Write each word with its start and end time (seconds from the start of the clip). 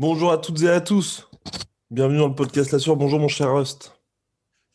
Bonjour 0.00 0.32
à 0.32 0.38
toutes 0.38 0.62
et 0.62 0.70
à 0.70 0.80
tous. 0.80 1.28
Bienvenue 1.90 2.20
dans 2.20 2.28
le 2.28 2.34
podcast 2.34 2.72
La 2.72 2.78
Sueur. 2.78 2.96
Bonjour 2.96 3.20
mon 3.20 3.28
cher 3.28 3.52
Rust. 3.52 4.00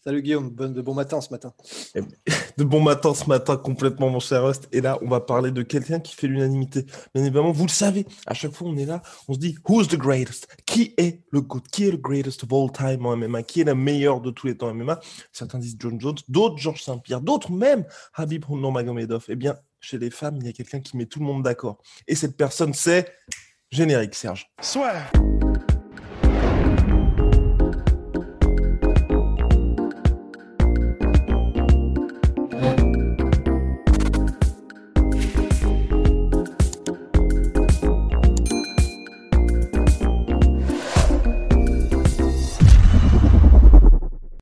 Salut 0.03 0.21
Guillaume, 0.21 0.51
bon, 0.51 0.71
de 0.71 0.83
bon 0.83 0.93
matin 0.93 1.19
ce 1.19 1.31
matin. 1.31 1.51
De 2.57 2.63
bon 2.63 2.79
matin 2.79 3.15
ce 3.15 3.27
matin, 3.27 3.57
complètement 3.57 4.11
mon 4.11 4.19
cher 4.19 4.43
Rust. 4.43 4.69
Et 4.71 4.81
là, 4.81 4.99
on 5.01 5.09
va 5.09 5.21
parler 5.21 5.49
de 5.49 5.63
quelqu'un 5.63 5.99
qui 5.99 6.15
fait 6.15 6.27
l'unanimité. 6.27 6.83
Bien 7.15 7.23
évidemment, 7.23 7.51
vous 7.51 7.65
le 7.65 7.71
savez, 7.71 8.05
à 8.27 8.35
chaque 8.35 8.51
fois 8.51 8.67
on 8.67 8.77
est 8.77 8.85
là, 8.85 9.01
on 9.27 9.33
se 9.33 9.39
dit 9.39 9.57
Who's 9.67 9.87
the 9.87 9.95
greatest? 9.95 10.47
Qui 10.67 10.93
est 10.97 11.23
le 11.31 11.41
GOAT 11.41 11.63
Qui 11.71 11.87
est 11.87 11.91
le 11.91 11.97
greatest 11.97 12.43
of 12.43 12.53
all 12.53 12.71
time 12.71 13.07
en 13.07 13.17
MMA 13.17 13.41
Qui 13.41 13.61
est 13.61 13.63
le 13.63 13.73
meilleur 13.73 14.21
de 14.21 14.29
tous 14.29 14.45
les 14.45 14.55
temps 14.55 14.67
en 14.67 14.75
MMA 14.75 14.99
Certains 15.33 15.57
disent 15.57 15.77
John 15.79 15.99
Jones, 15.99 16.17
d'autres 16.29 16.57
Georges 16.57 16.83
Saint-Pierre, 16.83 17.21
d'autres 17.21 17.51
même 17.51 17.83
Habib 18.13 18.45
Nurmagomedov. 18.47 19.25
Eh 19.29 19.35
bien, 19.35 19.57
chez 19.79 19.97
les 19.97 20.11
femmes, 20.11 20.37
il 20.39 20.45
y 20.45 20.49
a 20.49 20.53
quelqu'un 20.53 20.81
qui 20.81 20.95
met 20.97 21.07
tout 21.07 21.17
le 21.17 21.25
monde 21.25 21.41
d'accord. 21.41 21.79
Et 22.07 22.13
cette 22.13 22.37
personne, 22.37 22.75
c'est 22.75 23.11
générique, 23.75 24.15
Serge. 24.15 24.49
Soit. 24.61 24.93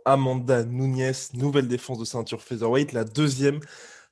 Amanda 0.06 0.64
Nunes, 0.64 1.12
nouvelle 1.34 1.68
défense 1.68 1.98
de 1.98 2.06
ceinture 2.06 2.44
featherweight, 2.44 2.94
la 2.94 3.04
deuxième 3.04 3.62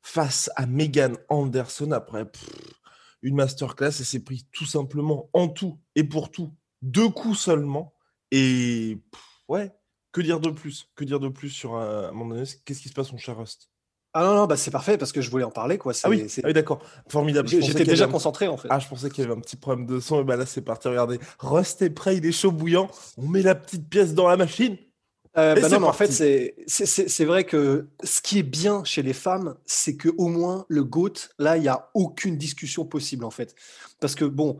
face 0.01 0.49
à 0.55 0.65
Megan 0.65 1.15
Anderson 1.29 1.91
après 1.91 2.25
pff, 2.25 2.49
une 3.21 3.35
masterclass. 3.35 3.87
Elle 3.99 4.05
s'est 4.05 4.23
pris 4.23 4.45
tout 4.51 4.65
simplement 4.65 5.29
en 5.33 5.47
tout 5.47 5.79
et 5.95 6.03
pour 6.03 6.31
tout 6.31 6.53
deux 6.81 7.09
coups 7.09 7.37
seulement. 7.39 7.93
Et 8.31 8.97
pff, 9.11 9.21
ouais, 9.49 9.71
que 10.11 10.21
dire 10.21 10.39
de 10.39 10.49
plus? 10.49 10.87
Que 10.95 11.03
dire 11.03 11.19
de 11.19 11.29
plus 11.29 11.49
sur 11.49 11.75
euh, 11.75 12.09
Amanda 12.09 12.35
Nunes 12.37 12.45
Qu'est-ce 12.65 12.81
qui 12.81 12.89
se 12.89 12.93
passe, 12.93 13.11
mon 13.11 13.17
cher 13.17 13.37
Rust 13.37 13.69
Ah 14.13 14.23
non, 14.23 14.35
non, 14.35 14.45
bah 14.47 14.57
c'est 14.57 14.71
parfait 14.71 14.97
parce 14.97 15.11
que 15.11 15.21
je 15.21 15.29
voulais 15.29 15.43
en 15.43 15.51
parler. 15.51 15.77
Quoi. 15.77 15.93
Ah 16.03 16.09
oui, 16.09 16.25
c'est- 16.29 16.41
ah 16.43 16.47
oui, 16.47 16.53
d'accord, 16.53 16.81
formidable. 17.09 17.47
J'étais 17.47 17.83
déjà 17.85 18.05
avait 18.05 18.11
concentré 18.13 18.47
en 18.47 18.57
fait. 18.57 18.67
Ah, 18.71 18.79
je 18.79 18.87
pensais 18.87 19.09
qu'il 19.09 19.23
y 19.23 19.27
avait 19.27 19.35
un 19.35 19.41
petit 19.41 19.55
problème 19.57 19.85
de 19.85 19.99
son. 19.99 20.21
Et 20.21 20.23
bah 20.23 20.35
là, 20.37 20.45
c'est 20.45 20.61
parti. 20.61 20.87
Regardez, 20.87 21.19
Rust 21.39 21.81
est 21.81 21.89
prêt, 21.89 22.17
il 22.17 22.25
est 22.25 22.31
chaud 22.31 22.51
bouillant. 22.51 22.89
On 23.17 23.27
met 23.27 23.41
la 23.41 23.55
petite 23.55 23.87
pièce 23.89 24.13
dans 24.13 24.27
la 24.27 24.37
machine. 24.37 24.77
Euh, 25.37 25.55
bah 25.55 25.69
non, 25.69 25.79
mais 25.79 25.87
en 25.87 25.93
fait, 25.93 26.11
c'est- 26.11 27.25
vrai 27.25 27.45
que 27.45 27.87
ce 28.03 28.21
qui 28.21 28.39
est 28.39 28.43
bien 28.43 28.83
chez 28.83 29.01
les 29.01 29.13
femmes, 29.13 29.55
c'est 29.65 29.95
que 29.95 30.09
au 30.17 30.27
moins 30.27 30.65
le 30.67 30.83
GOAT, 30.83 31.13
là, 31.39 31.55
il 31.57 31.61
n'y 31.61 31.69
a 31.69 31.89
aucune 31.93 32.37
discussion 32.37 32.85
possible 32.85 33.23
en 33.23 33.31
fait. 33.31 33.55
Parce 34.01 34.15
que 34.15 34.25
bon, 34.25 34.57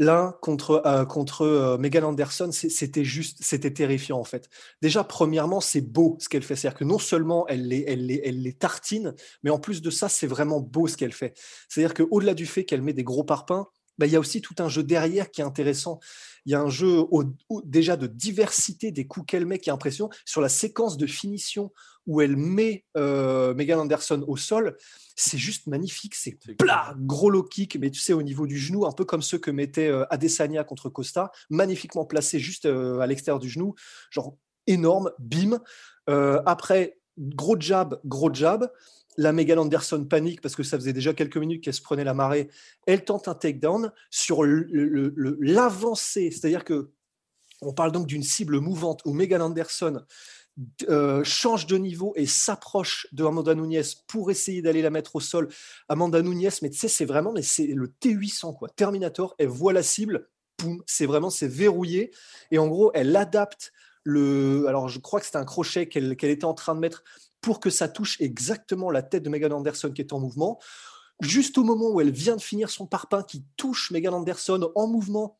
l'un 0.00 0.32
contre, 0.42 0.82
euh, 0.86 1.04
contre 1.04 1.42
euh, 1.42 1.78
Megan 1.78 2.04
Anderson, 2.04 2.50
c'était 2.52 3.04
juste, 3.04 3.38
c'était 3.42 3.72
terrifiant 3.72 4.18
en 4.18 4.24
fait. 4.24 4.48
Déjà, 4.82 5.04
premièrement, 5.04 5.60
c'est 5.60 5.80
beau 5.80 6.16
ce 6.20 6.28
qu'elle 6.28 6.42
fait. 6.42 6.56
C'est-à-dire 6.56 6.78
que 6.78 6.84
non 6.84 6.98
seulement 6.98 7.46
elle 7.48 7.68
les, 7.68 7.84
elle, 7.86 8.06
les, 8.06 8.20
elle 8.24 8.42
les 8.42 8.52
tartine, 8.52 9.14
mais 9.44 9.50
en 9.50 9.58
plus 9.60 9.82
de 9.82 9.90
ça, 9.90 10.08
c'est 10.08 10.26
vraiment 10.26 10.60
beau 10.60 10.88
ce 10.88 10.96
qu'elle 10.96 11.12
fait. 11.12 11.34
C'est-à-dire 11.68 11.94
qu'au-delà 11.94 12.34
du 12.34 12.46
fait 12.46 12.64
qu'elle 12.64 12.82
met 12.82 12.92
des 12.94 13.04
gros 13.04 13.24
parpaings, 13.24 13.66
bah, 13.98 14.06
il 14.06 14.12
y 14.12 14.16
a 14.16 14.20
aussi 14.20 14.40
tout 14.40 14.56
un 14.58 14.68
jeu 14.68 14.82
derrière 14.82 15.30
qui 15.30 15.40
est 15.40 15.44
intéressant. 15.44 16.00
Il 16.46 16.52
y 16.52 16.54
a 16.54 16.60
un 16.60 16.68
jeu 16.68 16.98
au- 17.10 17.24
au- 17.48 17.62
déjà 17.64 17.96
de 17.96 18.06
diversité 18.06 18.90
des 18.92 19.06
coups 19.06 19.26
qu'elle 19.26 19.46
met 19.46 19.58
qui 19.58 19.70
est 19.70 19.72
impressionnant. 19.72 20.10
Sur 20.24 20.40
la 20.40 20.48
séquence 20.48 20.96
de 20.96 21.06
finition 21.06 21.72
où 22.06 22.20
elle 22.20 22.36
met 22.36 22.84
euh, 22.98 23.54
Megan 23.54 23.78
Anderson 23.80 24.22
au 24.28 24.36
sol, 24.36 24.76
c'est 25.16 25.38
juste 25.38 25.66
magnifique. 25.68 26.14
C'est 26.14 26.36
C'est 26.44 26.54
plat, 26.54 26.94
gros 26.98 27.30
low 27.30 27.42
kick, 27.42 27.76
mais 27.80 27.90
tu 27.90 28.00
sais, 28.00 28.12
au 28.12 28.22
niveau 28.22 28.46
du 28.46 28.58
genou, 28.58 28.84
un 28.84 28.92
peu 28.92 29.04
comme 29.04 29.22
ceux 29.22 29.38
que 29.38 29.50
mettait 29.50 29.88
euh, 29.88 30.04
Adesanya 30.10 30.64
contre 30.64 30.90
Costa, 30.90 31.30
magnifiquement 31.48 32.04
placé 32.04 32.38
juste 32.38 32.66
euh, 32.66 32.98
à 33.00 33.06
l'extérieur 33.06 33.38
du 33.40 33.48
genou, 33.48 33.74
genre 34.10 34.36
énorme, 34.66 35.10
bim. 35.18 35.60
Euh, 36.10 36.42
après, 36.44 36.98
gros 37.18 37.58
jab, 37.58 38.00
gros 38.04 38.32
jab. 38.34 38.70
La 39.16 39.32
Megan 39.32 39.58
Anderson 39.58 40.04
panique 40.04 40.40
parce 40.40 40.56
que 40.56 40.62
ça 40.62 40.78
faisait 40.78 40.92
déjà 40.92 41.14
quelques 41.14 41.36
minutes 41.36 41.62
qu'elle 41.62 41.74
se 41.74 41.82
prenait 41.82 42.04
la 42.04 42.14
marée. 42.14 42.50
Elle 42.86 43.04
tente 43.04 43.28
un 43.28 43.34
takedown 43.34 43.92
sur 44.10 44.42
l'avancée, 44.44 46.30
c'est-à-dire 46.30 46.64
que 46.64 46.90
on 47.62 47.72
parle 47.72 47.92
donc 47.92 48.06
d'une 48.06 48.22
cible 48.22 48.60
mouvante 48.60 49.00
où 49.04 49.12
Megan 49.12 49.40
Anderson 49.40 50.04
euh, 50.88 51.24
change 51.24 51.66
de 51.66 51.76
niveau 51.76 52.12
et 52.14 52.26
s'approche 52.26 53.08
de 53.10 53.24
Amanda 53.24 53.54
Nunes 53.56 53.82
pour 54.06 54.30
essayer 54.30 54.62
d'aller 54.62 54.82
la 54.82 54.90
mettre 54.90 55.16
au 55.16 55.20
sol. 55.20 55.48
Amanda 55.88 56.22
Nunes, 56.22 56.50
mais 56.62 56.70
tu 56.70 56.78
sais, 56.78 56.88
c'est 56.88 57.04
vraiment 57.04 57.32
mais 57.32 57.42
c'est 57.42 57.66
le 57.66 57.88
T800 57.88 58.56
quoi. 58.56 58.68
Terminator, 58.68 59.34
elle 59.38 59.48
voit 59.48 59.72
la 59.72 59.82
cible, 59.82 60.28
poum, 60.56 60.82
c'est 60.86 61.06
vraiment 61.06 61.30
c'est 61.30 61.48
verrouillé 61.48 62.12
et 62.52 62.58
en 62.58 62.68
gros 62.68 62.92
elle 62.94 63.16
adapte 63.16 63.72
le. 64.04 64.66
Alors 64.68 64.88
je 64.88 65.00
crois 65.00 65.18
que 65.18 65.26
c'était 65.26 65.38
un 65.38 65.44
crochet 65.44 65.88
qu'elle 65.88 66.12
était 66.12 66.44
en 66.44 66.54
train 66.54 66.76
de 66.76 66.80
mettre 66.80 67.02
pour 67.44 67.60
que 67.60 67.68
ça 67.68 67.88
touche 67.88 68.18
exactement 68.22 68.90
la 68.90 69.02
tête 69.02 69.22
de 69.22 69.28
Megan 69.28 69.52
Anderson 69.52 69.90
qui 69.90 70.00
est 70.00 70.14
en 70.14 70.18
mouvement. 70.18 70.58
Juste 71.20 71.58
au 71.58 71.62
moment 71.62 71.90
où 71.90 72.00
elle 72.00 72.10
vient 72.10 72.36
de 72.36 72.40
finir 72.40 72.70
son 72.70 72.86
parpaing 72.86 73.22
qui 73.22 73.44
touche 73.58 73.90
Megan 73.90 74.14
Anderson 74.14 74.72
en 74.74 74.86
mouvement, 74.86 75.38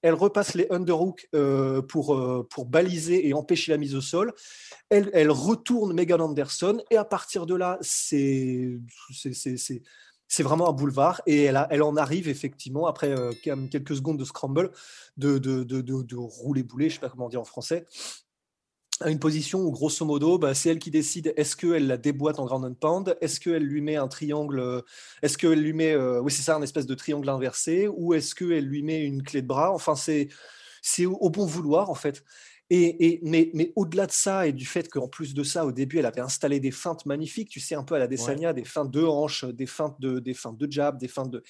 elle 0.00 0.14
repasse 0.14 0.54
les 0.54 0.66
underhooks 0.70 1.28
euh, 1.34 1.82
pour, 1.82 2.14
euh, 2.14 2.48
pour 2.50 2.64
baliser 2.64 3.28
et 3.28 3.34
empêcher 3.34 3.72
la 3.72 3.78
mise 3.78 3.94
au 3.94 4.00
sol. 4.00 4.32
Elle, 4.88 5.30
retourne 5.30 5.92
Megan 5.92 6.22
Anderson 6.22 6.82
et 6.90 6.96
à 6.96 7.04
partir 7.04 7.44
de 7.44 7.54
là, 7.54 7.78
c'est 7.82 8.80
vraiment 10.38 10.70
un 10.70 10.72
boulevard 10.72 11.20
et 11.26 11.44
elle, 11.44 11.66
elle 11.70 11.82
en 11.82 11.96
arrive 11.96 12.26
effectivement 12.26 12.86
après 12.86 13.10
euh, 13.10 13.32
quelques 13.42 13.96
secondes 13.96 14.18
de 14.18 14.24
scramble, 14.24 14.72
de, 15.18 15.36
de, 15.36 15.62
de, 15.62 15.82
de, 15.82 16.16
rouler 16.16 16.62
boulet, 16.62 16.88
je 16.88 16.94
sais 16.94 17.00
pas 17.00 17.10
comment 17.10 17.28
dire 17.28 17.42
en 17.42 17.44
français 17.44 17.84
à 19.00 19.10
une 19.10 19.18
position 19.18 19.60
où, 19.60 19.70
grosso 19.72 20.04
modo, 20.04 20.38
bah, 20.38 20.54
c'est 20.54 20.70
elle 20.70 20.78
qui 20.78 20.90
décide 20.90 21.32
est-ce 21.36 21.56
qu'elle 21.56 21.86
la 21.86 21.96
déboîte 21.96 22.38
en 22.38 22.46
ground 22.46 22.64
and 22.64 22.74
pound, 22.74 23.16
est-ce 23.20 23.40
qu'elle 23.40 23.64
lui 23.64 23.80
met 23.80 23.96
un 23.96 24.08
triangle, 24.08 24.60
euh, 24.60 24.82
est-ce 25.22 25.36
qu'elle 25.36 25.60
lui 25.60 25.72
met, 25.72 25.92
euh, 25.92 26.20
oui, 26.20 26.30
c'est 26.30 26.42
ça, 26.42 26.56
un 26.56 26.62
espèce 26.62 26.86
de 26.86 26.94
triangle 26.94 27.28
inversé, 27.28 27.88
ou 27.88 28.14
est-ce 28.14 28.34
qu'elle 28.34 28.64
lui 28.64 28.82
met 28.82 29.02
une 29.04 29.22
clé 29.22 29.42
de 29.42 29.46
bras 29.46 29.72
Enfin, 29.72 29.96
c'est 29.96 30.28
au 31.06 31.30
bon 31.30 31.46
vouloir, 31.46 31.90
en 31.90 31.94
fait. 31.94 32.22
Et, 32.70 33.06
et- 33.06 33.20
mais 33.22 33.50
mais 33.52 33.72
au-delà 33.76 34.06
de 34.06 34.12
ça, 34.12 34.46
et 34.46 34.52
du 34.52 34.64
fait 34.64 34.88
qu'en 34.88 35.06
plus 35.06 35.34
de 35.34 35.42
ça, 35.42 35.66
au 35.66 35.72
début, 35.72 35.98
elle 35.98 36.06
avait 36.06 36.22
installé 36.22 36.60
des 36.60 36.70
feintes 36.70 37.04
magnifiques, 37.04 37.50
tu 37.50 37.60
sais, 37.60 37.74
un 37.74 37.84
peu 37.84 37.94
à 37.94 37.98
la 37.98 38.06
Desania, 38.06 38.52
des 38.54 38.64
feintes 38.64 38.90
de 38.90 39.02
hanches, 39.04 39.44
des 39.44 39.66
feintes 39.66 40.00
de, 40.00 40.18
des 40.18 40.32
feintes 40.34 40.56
de 40.56 40.70
jab, 40.70 40.98
des 40.98 41.08
feintes 41.08 41.30
de. 41.30 41.42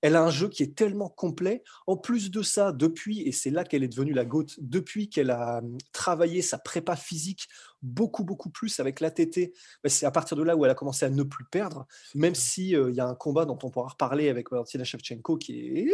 Elle 0.00 0.14
a 0.16 0.22
un 0.22 0.30
jeu 0.30 0.48
qui 0.48 0.62
est 0.62 0.74
tellement 0.76 1.08
complet. 1.08 1.62
En 1.86 1.96
plus 1.96 2.30
de 2.30 2.40
ça, 2.42 2.72
depuis, 2.72 3.22
et 3.22 3.32
c'est 3.32 3.50
là 3.50 3.64
qu'elle 3.64 3.82
est 3.82 3.88
devenue 3.88 4.12
la 4.12 4.24
GOAT, 4.24 4.46
depuis 4.58 5.08
qu'elle 5.10 5.30
a 5.30 5.58
hum, 5.58 5.76
travaillé 5.92 6.40
sa 6.40 6.56
prépa 6.58 6.94
physique 6.96 7.48
beaucoup, 7.82 8.24
beaucoup 8.24 8.50
plus 8.50 8.78
avec 8.80 9.00
l'ATT, 9.00 9.52
bah, 9.82 9.90
c'est 9.90 10.06
à 10.06 10.10
partir 10.10 10.36
de 10.36 10.42
là 10.42 10.56
où 10.56 10.64
elle 10.64 10.70
a 10.70 10.74
commencé 10.74 11.04
à 11.04 11.10
ne 11.10 11.22
plus 11.24 11.44
perdre, 11.50 11.86
même 12.14 12.34
si 12.34 12.76
euh, 12.76 12.90
y 12.92 13.00
a 13.00 13.06
un 13.06 13.14
combat 13.14 13.44
dont 13.44 13.58
on 13.62 13.70
pourra 13.70 13.88
reparler 13.88 14.28
avec 14.28 14.50
Valentina 14.50 14.84
Shevchenko 14.84 15.36
qui 15.36 15.78
est 15.78 15.88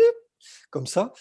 comme 0.71 0.87
ça. 0.87 1.13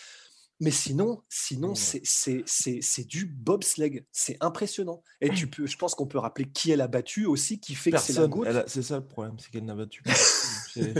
Mais 0.62 0.72
sinon, 0.72 1.22
sinon 1.28 1.69
Ouais. 1.69 1.75
c'est- 1.75 2.02
c'est 2.06 2.44
c'est- 2.46 2.80
c'est 2.81 3.04
du 3.06 3.25
bobsleigh. 3.25 4.06
C'est 4.12 4.38
impressionnant. 4.40 5.04
Et 5.19 5.30
tu 5.30 5.48
peux, 5.48 5.66
je 5.68 5.75
pense 5.78 5.96
qu'on 5.96 6.06
peut 6.07 6.18
rappeler 6.19 6.46
qui 6.46 6.72
elle 6.72 6.80
a 6.81 6.88
battu 6.88 7.25
aussi, 7.25 7.60
qui 7.60 7.75
fait 7.75 7.92
que 7.92 7.98
c'est 8.00 8.13
la 8.13 8.63
C'est 8.68 8.81
ça 8.84 8.96
le 8.98 9.06
problème, 9.06 9.36
c'est 9.38 9.52
qu'elle 9.52 9.66
n'a 9.66 9.75
battu 9.75 10.02
personne. 10.04 10.94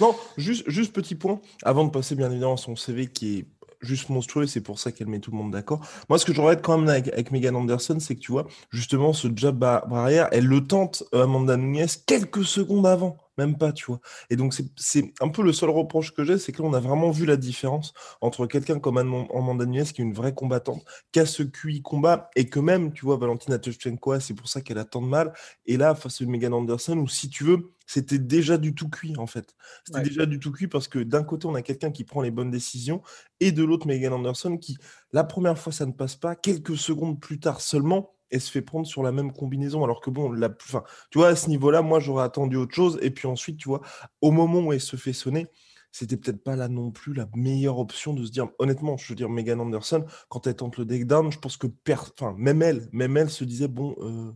Non, 0.00 0.14
juste, 0.36 0.62
juste 0.68 0.92
petit 0.92 1.14
point, 1.14 1.40
avant 1.62 1.84
de 1.84 1.90
passer 1.90 2.14
bien 2.14 2.30
évidemment 2.30 2.54
à 2.54 2.56
son 2.56 2.76
CV 2.76 3.06
qui 3.08 3.38
est 3.38 3.46
juste 3.80 4.10
monstrueux, 4.10 4.46
c'est 4.46 4.60
pour 4.60 4.78
ça 4.78 4.92
qu'elle 4.92 5.08
met 5.08 5.18
tout 5.18 5.32
le 5.32 5.36
monde 5.38 5.50
d'accord. 5.52 5.84
Moi, 6.08 6.16
ce 6.18 6.24
que 6.24 6.32
je 6.32 6.40
regrette 6.40 6.62
quand 6.62 6.78
même 6.78 6.88
avec, 6.88 7.08
avec 7.12 7.32
Megan 7.32 7.56
Anderson, 7.56 7.98
c'est 7.98 8.14
que 8.14 8.20
tu 8.20 8.30
vois, 8.30 8.46
justement, 8.70 9.12
ce 9.12 9.26
jab 9.34 9.56
bar- 9.58 9.88
barrière, 9.88 10.28
elle 10.30 10.46
le 10.46 10.64
tente, 10.64 11.02
euh, 11.14 11.24
Amanda 11.24 11.56
Nunes, 11.56 11.86
quelques 12.06 12.44
secondes 12.44 12.86
avant. 12.86 13.16
Même 13.38 13.56
pas, 13.56 13.72
tu 13.72 13.86
vois. 13.86 14.00
Et 14.30 14.36
donc, 14.36 14.54
c'est 14.76 15.12
un 15.20 15.28
peu 15.28 15.42
le 15.42 15.52
seul 15.52 15.70
reproche 15.70 16.12
que 16.12 16.24
j'ai, 16.24 16.38
c'est 16.38 16.52
que 16.52 16.62
là, 16.62 16.68
on 16.68 16.74
a 16.74 16.80
vraiment 16.80 17.10
vu 17.10 17.26
la 17.26 17.36
différence 17.36 17.92
entre 18.20 18.46
quelqu'un 18.46 18.78
comme 18.78 18.98
Amanda 18.98 19.66
Nunes, 19.66 19.84
qui 19.84 20.02
est 20.02 20.04
une 20.04 20.14
vraie 20.14 20.34
combattante, 20.34 20.84
qui 21.12 21.20
a 21.20 21.26
ce 21.26 21.42
QI 21.42 21.82
combat, 21.82 22.30
et 22.36 22.48
que 22.48 22.60
même, 22.60 22.92
tu 22.92 23.04
vois, 23.04 23.16
Valentina 23.16 23.58
Tchevchenko, 23.58 24.20
c'est 24.20 24.34
pour 24.34 24.48
ça 24.48 24.60
qu'elle 24.60 24.78
a 24.78 24.84
tant 24.84 25.02
de 25.02 25.06
mal, 25.06 25.32
et 25.66 25.76
là, 25.76 25.94
face 25.94 26.20
à 26.20 26.26
Megan 26.26 26.52
Anderson, 26.54 26.98
où 26.98 27.08
si 27.08 27.28
tu 27.30 27.44
veux, 27.44 27.72
c'était 27.86 28.18
déjà 28.18 28.58
du 28.58 28.74
tout 28.74 28.88
cuit, 28.88 29.16
en 29.18 29.26
fait. 29.26 29.54
C'était 29.84 30.02
déjà 30.02 30.24
du 30.24 30.38
tout 30.38 30.52
cuit 30.52 30.68
parce 30.68 30.88
que 30.88 31.00
d'un 31.00 31.24
côté, 31.24 31.46
on 31.46 31.54
a 31.54 31.62
quelqu'un 31.62 31.90
qui 31.90 32.04
prend 32.04 32.22
les 32.22 32.30
bonnes 32.30 32.50
décisions, 32.50 33.02
et 33.40 33.52
de 33.52 33.64
l'autre, 33.64 33.86
Megan 33.86 34.12
Anderson, 34.12 34.56
qui, 34.56 34.76
la 35.12 35.24
première 35.24 35.58
fois, 35.58 35.72
ça 35.72 35.86
ne 35.86 35.92
passe 35.92 36.16
pas, 36.16 36.36
quelques 36.36 36.76
secondes 36.76 37.20
plus 37.20 37.40
tard 37.40 37.60
seulement, 37.60 38.14
elle 38.32 38.40
se 38.40 38.50
fait 38.50 38.62
prendre 38.62 38.86
sur 38.86 39.02
la 39.02 39.12
même 39.12 39.32
combinaison. 39.32 39.84
Alors 39.84 40.00
que 40.00 40.10
bon, 40.10 40.32
la, 40.32 40.48
enfin, 40.48 40.82
tu 41.10 41.18
vois, 41.18 41.28
à 41.28 41.36
ce 41.36 41.48
niveau-là, 41.48 41.82
moi, 41.82 42.00
j'aurais 42.00 42.24
attendu 42.24 42.56
autre 42.56 42.74
chose. 42.74 42.98
Et 43.02 43.10
puis 43.10 43.28
ensuite, 43.28 43.58
tu 43.58 43.68
vois, 43.68 43.82
au 44.20 44.30
moment 44.32 44.60
où 44.60 44.72
elle 44.72 44.80
se 44.80 44.96
fait 44.96 45.12
sonner, 45.12 45.46
c'était 45.92 46.16
peut-être 46.16 46.42
pas 46.42 46.56
là 46.56 46.68
non 46.68 46.90
plus 46.90 47.12
la 47.12 47.28
meilleure 47.36 47.78
option 47.78 48.14
de 48.14 48.24
se 48.24 48.32
dire, 48.32 48.48
honnêtement, 48.58 48.96
je 48.96 49.06
veux 49.08 49.14
dire, 49.14 49.28
Megan 49.28 49.60
Anderson, 49.60 50.04
quand 50.30 50.46
elle 50.46 50.56
tente 50.56 50.78
le 50.78 50.86
down, 50.86 51.30
je 51.30 51.38
pense 51.38 51.58
que 51.58 51.66
enfin, 51.90 52.34
même 52.38 52.62
elle, 52.62 52.88
même 52.92 53.16
elle 53.18 53.30
se 53.30 53.44
disait, 53.44 53.68
bon, 53.68 53.94
euh, 54.00 54.32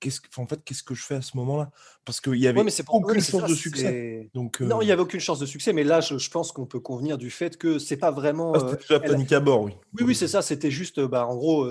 qu'est-ce 0.00 0.20
en 0.38 0.46
fait, 0.46 0.60
qu'est-ce 0.64 0.82
que 0.82 0.94
je 0.94 1.04
fais 1.04 1.16
à 1.16 1.22
ce 1.22 1.36
moment-là? 1.36 1.70
Parce 2.04 2.20
qu'il 2.20 2.36
y 2.36 2.48
avait 2.48 2.60
aucune 2.88 3.20
chance 3.20 3.48
de 3.48 3.54
succès. 3.54 4.30
Donc, 4.34 4.60
Non, 4.60 4.80
il 4.80 4.86
n'y 4.86 4.92
avait 4.92 5.02
aucun 5.02 5.18
chance 5.18 5.38
de 5.38 5.46
succès, 5.46 5.72
mais 5.72 5.84
là, 5.84 6.00
je, 6.00 6.30
pense 6.30 6.50
qu'on 6.52 6.66
peut 6.66 6.80
convenir 6.80 7.18
du 7.18 7.30
fait 7.30 7.56
que 7.56 7.78
c'est 7.78 7.96
pas 7.96 8.10
vraiment. 8.10 8.52
Ah, 8.54 8.60
c'était 8.60 8.80
déjà 8.80 9.00
panique 9.00 9.32
à 9.32 9.40
bord, 9.40 9.62
oui. 9.62 9.72
Oui, 9.94 10.04
oui, 10.06 10.14
c'est 10.14 10.28
ça. 10.28 10.42
C'était 10.42 10.70
juste, 10.70 11.00
bah, 11.00 11.26
en 11.26 11.36
gros, 11.36 11.68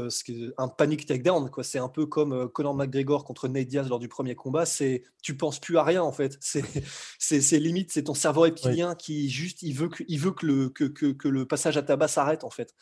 un 0.58 0.68
panic 0.68 1.06
takedown. 1.06 1.50
Quoi. 1.50 1.64
C'est 1.64 1.80
un 1.80 1.90
peu 1.90 2.06
comme 2.06 2.48
Conor 2.50 2.76
McGregor 2.76 3.26
contre 3.26 3.48
Nate 3.48 3.68
Diaz 3.68 3.90
lors 3.90 4.00
du 4.00 4.08
premier 4.08 4.36
combat. 4.36 4.66
C'est, 4.66 5.04
tu 5.22 5.36
penses 5.36 5.60
plus 5.60 5.78
à 5.78 5.84
rien, 5.84 6.04
en 6.04 6.12
fait. 6.12 6.38
C'est, 6.40 6.64
c'est, 7.20 7.60
limite, 7.60 7.92
c'est 7.92 8.04
ton 8.04 8.14
cerveau 8.14 8.42
reptilien 8.42 8.96
qui 8.96 9.30
juste, 9.30 9.64
il 9.64 9.74
veut 9.74 9.90
que, 9.90 10.04
il 10.08 10.20
veut 10.20 10.32
que 10.32 10.46
le, 10.46 10.70
que, 10.70 10.86
que, 10.86 11.08
que 11.08 11.28
le 11.28 11.46
passage 11.46 11.76
à 11.76 11.82
tabac 11.82 12.08
s'arrête, 12.08 12.44
en 12.44 12.50
fait. 12.50 12.76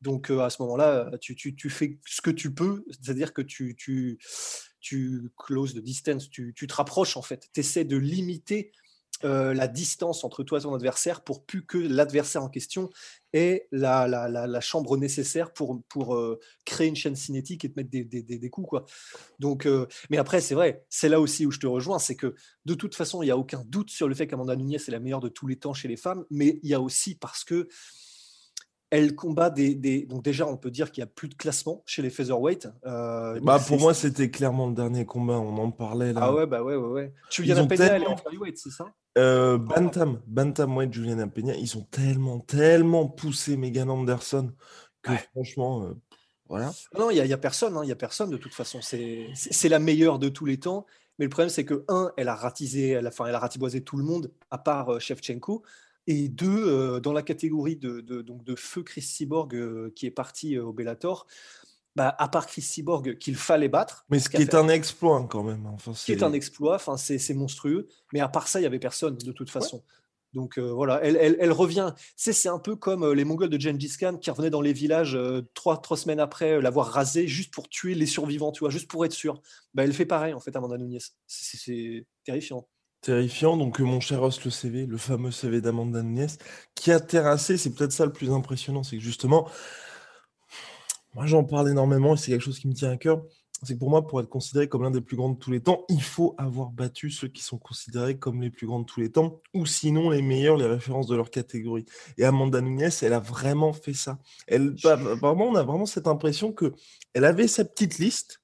Donc 0.00 0.30
à 0.30 0.48
ce 0.48 0.62
moment-là, 0.62 1.10
tu, 1.20 1.36
tu, 1.36 1.54
tu, 1.54 1.68
fais 1.68 1.98
ce 2.06 2.22
que 2.22 2.30
tu 2.30 2.54
peux, 2.54 2.84
c'est-à-dire 2.90 3.34
que 3.34 3.42
tu, 3.42 3.76
tu, 3.76 4.18
tu 4.80 5.30
closes 5.36 5.74
de 5.74 5.80
distance, 5.80 6.30
tu, 6.30 6.54
te 6.54 6.74
rapproches 6.74 7.16
en 7.16 7.22
fait, 7.22 7.48
tu 7.52 7.60
essaies 7.60 7.84
de 7.84 7.96
limiter 7.96 8.72
la 9.22 9.68
distance 9.68 10.24
entre 10.24 10.42
toi 10.42 10.58
et 10.58 10.62
ton 10.62 10.74
adversaire 10.74 11.22
pour 11.22 11.44
plus 11.44 11.66
que 11.66 11.76
l'adversaire 11.76 12.42
en 12.42 12.48
question 12.48 12.88
ait 13.34 13.68
la, 13.70 14.08
la, 14.08 14.60
chambre 14.60 14.96
nécessaire 14.96 15.52
pour, 15.52 15.82
pour 15.90 16.18
créer 16.64 16.88
une 16.88 16.96
chaîne 16.96 17.16
cinétique 17.16 17.66
et 17.66 17.70
te 17.70 17.78
mettre 17.78 17.90
des, 17.90 18.02
des, 18.02 18.22
des, 18.22 18.50
coups. 18.50 18.68
Quoi. 18.70 18.86
Donc, 19.38 19.68
mais 20.08 20.16
après, 20.16 20.40
c'est 20.40 20.54
vrai, 20.54 20.86
c'est 20.88 21.10
là 21.10 21.20
aussi 21.20 21.44
où 21.44 21.50
je 21.50 21.58
te 21.58 21.66
rejoins, 21.66 21.98
c'est 21.98 22.16
que 22.16 22.34
de 22.64 22.72
toute 22.72 22.94
façon, 22.94 23.22
il 23.22 23.26
n'y 23.26 23.30
a 23.30 23.36
aucun 23.36 23.62
doute 23.66 23.90
sur 23.90 24.08
le 24.08 24.14
fait 24.14 24.26
qu'Amanda 24.26 24.56
Nunes 24.56 24.72
est 24.72 24.88
la 24.88 25.00
meilleure 25.00 25.20
de 25.20 25.28
tous 25.28 25.46
les 25.46 25.56
temps 25.56 25.74
chez 25.74 25.88
les 25.88 25.98
femmes, 25.98 26.24
mais 26.30 26.58
il 26.62 26.70
y 26.70 26.74
a 26.74 26.80
aussi 26.80 27.14
parce 27.14 27.44
que 27.44 27.68
elle 28.90 29.14
combat 29.14 29.50
des, 29.50 30.04
Donc 30.04 30.22
déjà, 30.22 30.46
on 30.46 30.56
peut 30.56 30.70
dire 30.70 30.90
qu'il 30.90 31.02
n'y 31.02 31.08
a 31.08 31.12
plus 31.12 31.28
de 31.28 31.34
classement 31.34 31.82
chez 31.86 32.02
les 32.02 32.10
featherweight. 32.10 32.68
Euh, 32.86 33.38
bah 33.40 33.60
pour 33.64 33.78
moi, 33.78 33.94
c'était 33.94 34.30
clairement 34.30 34.66
le 34.66 34.74
dernier 34.74 35.06
combat. 35.06 35.38
On 35.38 35.56
en 35.58 35.70
parlait 35.70 36.12
là. 36.12 36.20
Ah 36.24 36.34
ouais, 36.34 36.46
bah 36.46 36.62
ouais, 36.62 36.74
ouais, 36.74 36.88
ouais. 36.88 37.14
Juliana 37.30 37.66
Peña, 37.66 37.96
elle 37.96 38.02
est 38.02 38.06
en 38.06 38.16
flyweight, 38.16 38.58
c'est 38.58 38.70
ça? 38.70 38.86
Euh, 39.18 39.58
Bantam, 39.58 40.20
Bantamweight, 40.26 40.92
Juliana 40.92 41.26
Peña, 41.28 41.54
ils 41.54 41.76
ont 41.76 41.86
tellement, 41.90 42.40
tellement 42.40 43.06
poussé 43.06 43.56
Megan 43.56 43.90
Anderson 43.90 44.52
que 45.02 45.12
franchement, 45.32 45.84
euh, 45.84 45.94
voilà. 46.48 46.72
Non, 46.98 47.10
il 47.10 47.14
n'y 47.14 47.20
a, 47.20 47.26
y 47.26 47.32
a, 47.32 47.38
personne, 47.38 47.76
hein, 47.76 47.80
il 47.84 47.88
y 47.88 47.92
a 47.92 47.96
personne 47.96 48.30
de 48.30 48.36
toute 48.36 48.54
façon. 48.54 48.80
C'est 48.82 49.68
la 49.68 49.78
meilleure 49.78 50.18
de 50.18 50.28
tous 50.28 50.46
les 50.46 50.58
temps. 50.58 50.84
Mais 51.18 51.26
le 51.26 51.28
problème, 51.28 51.50
c'est 51.50 51.64
que, 51.64 51.84
un, 51.88 52.12
elle 52.16 52.28
a 52.28 52.34
ratisé, 52.34 52.90
elle 52.90 53.06
a, 53.06 53.10
elle 53.26 53.34
a 53.34 53.38
ratiboisé 53.38 53.84
tout 53.84 53.96
le 53.98 54.04
monde, 54.04 54.32
à 54.50 54.58
part 54.58 55.00
Shevchenko. 55.00 55.62
Et 56.10 56.28
deux, 56.28 56.98
dans 57.00 57.12
la 57.12 57.22
catégorie 57.22 57.76
de, 57.76 58.00
donc 58.00 58.42
de 58.42 58.56
feu 58.56 58.82
Chris 58.82 59.02
Cyborg 59.02 59.92
qui 59.94 60.06
est 60.06 60.10
parti 60.10 60.58
au 60.58 60.72
Bellator, 60.72 61.28
bah, 61.94 62.16
à 62.18 62.28
part 62.28 62.48
Chris 62.48 62.62
Cyborg 62.62 63.16
qu'il 63.18 63.36
fallait 63.36 63.68
battre. 63.68 64.06
Mais 64.10 64.18
ce 64.18 64.28
qui 64.28 64.42
est 64.42 64.56
un 64.56 64.68
exploit 64.68 65.18
hein, 65.18 65.28
quand 65.30 65.44
même. 65.44 65.66
Enfin, 65.66 65.94
ce 65.94 66.04
qui 66.04 66.10
est 66.10 66.24
un 66.24 66.32
exploit, 66.32 66.74
enfin, 66.74 66.96
c'est 66.96 67.34
monstrueux. 67.34 67.86
Mais 68.12 68.18
à 68.18 68.28
part 68.28 68.48
ça, 68.48 68.58
il 68.58 68.62
n'y 68.62 68.66
avait 68.66 68.80
personne 68.80 69.16
de 69.16 69.30
toute 69.30 69.50
façon. 69.50 69.84
Donc 70.32 70.58
voilà, 70.58 71.00
elle, 71.04 71.16
elle, 71.16 71.52
revient. 71.52 71.92
C'est 72.16 72.48
un 72.48 72.58
peu 72.58 72.74
comme 72.74 73.12
les 73.12 73.24
Mongols 73.24 73.50
de 73.50 73.60
Gengis 73.60 73.96
Khan 73.98 74.16
qui 74.16 74.30
revenaient 74.30 74.50
dans 74.50 74.60
les 74.60 74.72
villages 74.72 75.16
trois, 75.54 75.80
trois 75.80 75.96
semaines 75.96 76.20
après 76.20 76.60
l'avoir 76.60 76.88
rasé 76.88 77.28
juste 77.28 77.54
pour 77.54 77.68
tuer 77.68 77.94
les 77.94 78.06
survivants, 78.06 78.50
tu 78.50 78.60
vois, 78.60 78.70
juste 78.70 78.88
pour 78.88 79.04
être 79.04 79.12
sûr. 79.12 79.40
Bah, 79.74 79.84
elle 79.84 79.92
fait 79.92 80.06
pareil 80.06 80.32
en 80.32 80.40
fait, 80.40 80.54
Amanda 80.56 80.76
Nunes. 80.76 80.98
C'est 81.28 82.06
terrifiant. 82.24 82.68
Terrifiant, 83.02 83.56
donc 83.56 83.80
euh, 83.80 83.84
mon 83.84 84.00
cher 84.00 84.22
Os, 84.22 84.44
le 84.44 84.50
CV, 84.50 84.84
le 84.84 84.98
fameux 84.98 85.30
CV 85.30 85.62
d'Amanda 85.62 86.02
Nunes, 86.02 86.28
qui 86.74 86.92
a 86.92 87.00
terrassé, 87.00 87.56
c'est 87.56 87.74
peut-être 87.74 87.92
ça 87.92 88.04
le 88.04 88.12
plus 88.12 88.30
impressionnant, 88.30 88.82
c'est 88.82 88.96
que 88.96 89.02
justement, 89.02 89.48
moi 91.14 91.24
j'en 91.24 91.44
parle 91.44 91.70
énormément 91.70 92.14
et 92.14 92.16
c'est 92.18 92.30
quelque 92.30 92.42
chose 92.42 92.58
qui 92.58 92.68
me 92.68 92.74
tient 92.74 92.90
à 92.90 92.98
cœur, 92.98 93.22
c'est 93.62 93.74
que 93.74 93.78
pour 93.78 93.90
moi, 93.90 94.06
pour 94.06 94.20
être 94.20 94.28
considéré 94.28 94.68
comme 94.68 94.82
l'un 94.82 94.90
des 94.90 95.00
plus 95.00 95.16
grands 95.16 95.30
de 95.30 95.38
tous 95.38 95.50
les 95.50 95.60
temps, 95.60 95.84
il 95.88 96.02
faut 96.02 96.34
avoir 96.38 96.70
battu 96.70 97.10
ceux 97.10 97.28
qui 97.28 97.42
sont 97.42 97.58
considérés 97.58 98.18
comme 98.18 98.40
les 98.40 98.50
plus 98.50 98.66
grands 98.66 98.80
de 98.80 98.86
tous 98.86 99.00
les 99.00 99.10
temps, 99.10 99.40
ou 99.54 99.66
sinon 99.66 100.10
les 100.10 100.22
meilleurs, 100.22 100.56
les 100.56 100.66
références 100.66 101.06
de 101.06 101.16
leur 101.16 101.30
catégorie. 101.30 101.84
Et 102.16 102.24
Amanda 102.24 102.60
Nunes, 102.60 102.90
elle 103.02 103.12
a 103.12 103.18
vraiment 103.18 103.72
fait 103.72 103.92
ça. 103.92 104.18
Elle, 104.46 104.74
bah, 104.82 104.96
vraiment, 104.96 105.48
on 105.48 105.54
a 105.56 105.62
vraiment 105.62 105.86
cette 105.86 106.06
impression 106.06 106.52
que 106.52 106.72
elle 107.12 107.24
avait 107.24 107.48
sa 107.48 107.64
petite 107.64 107.98
liste, 107.98 108.40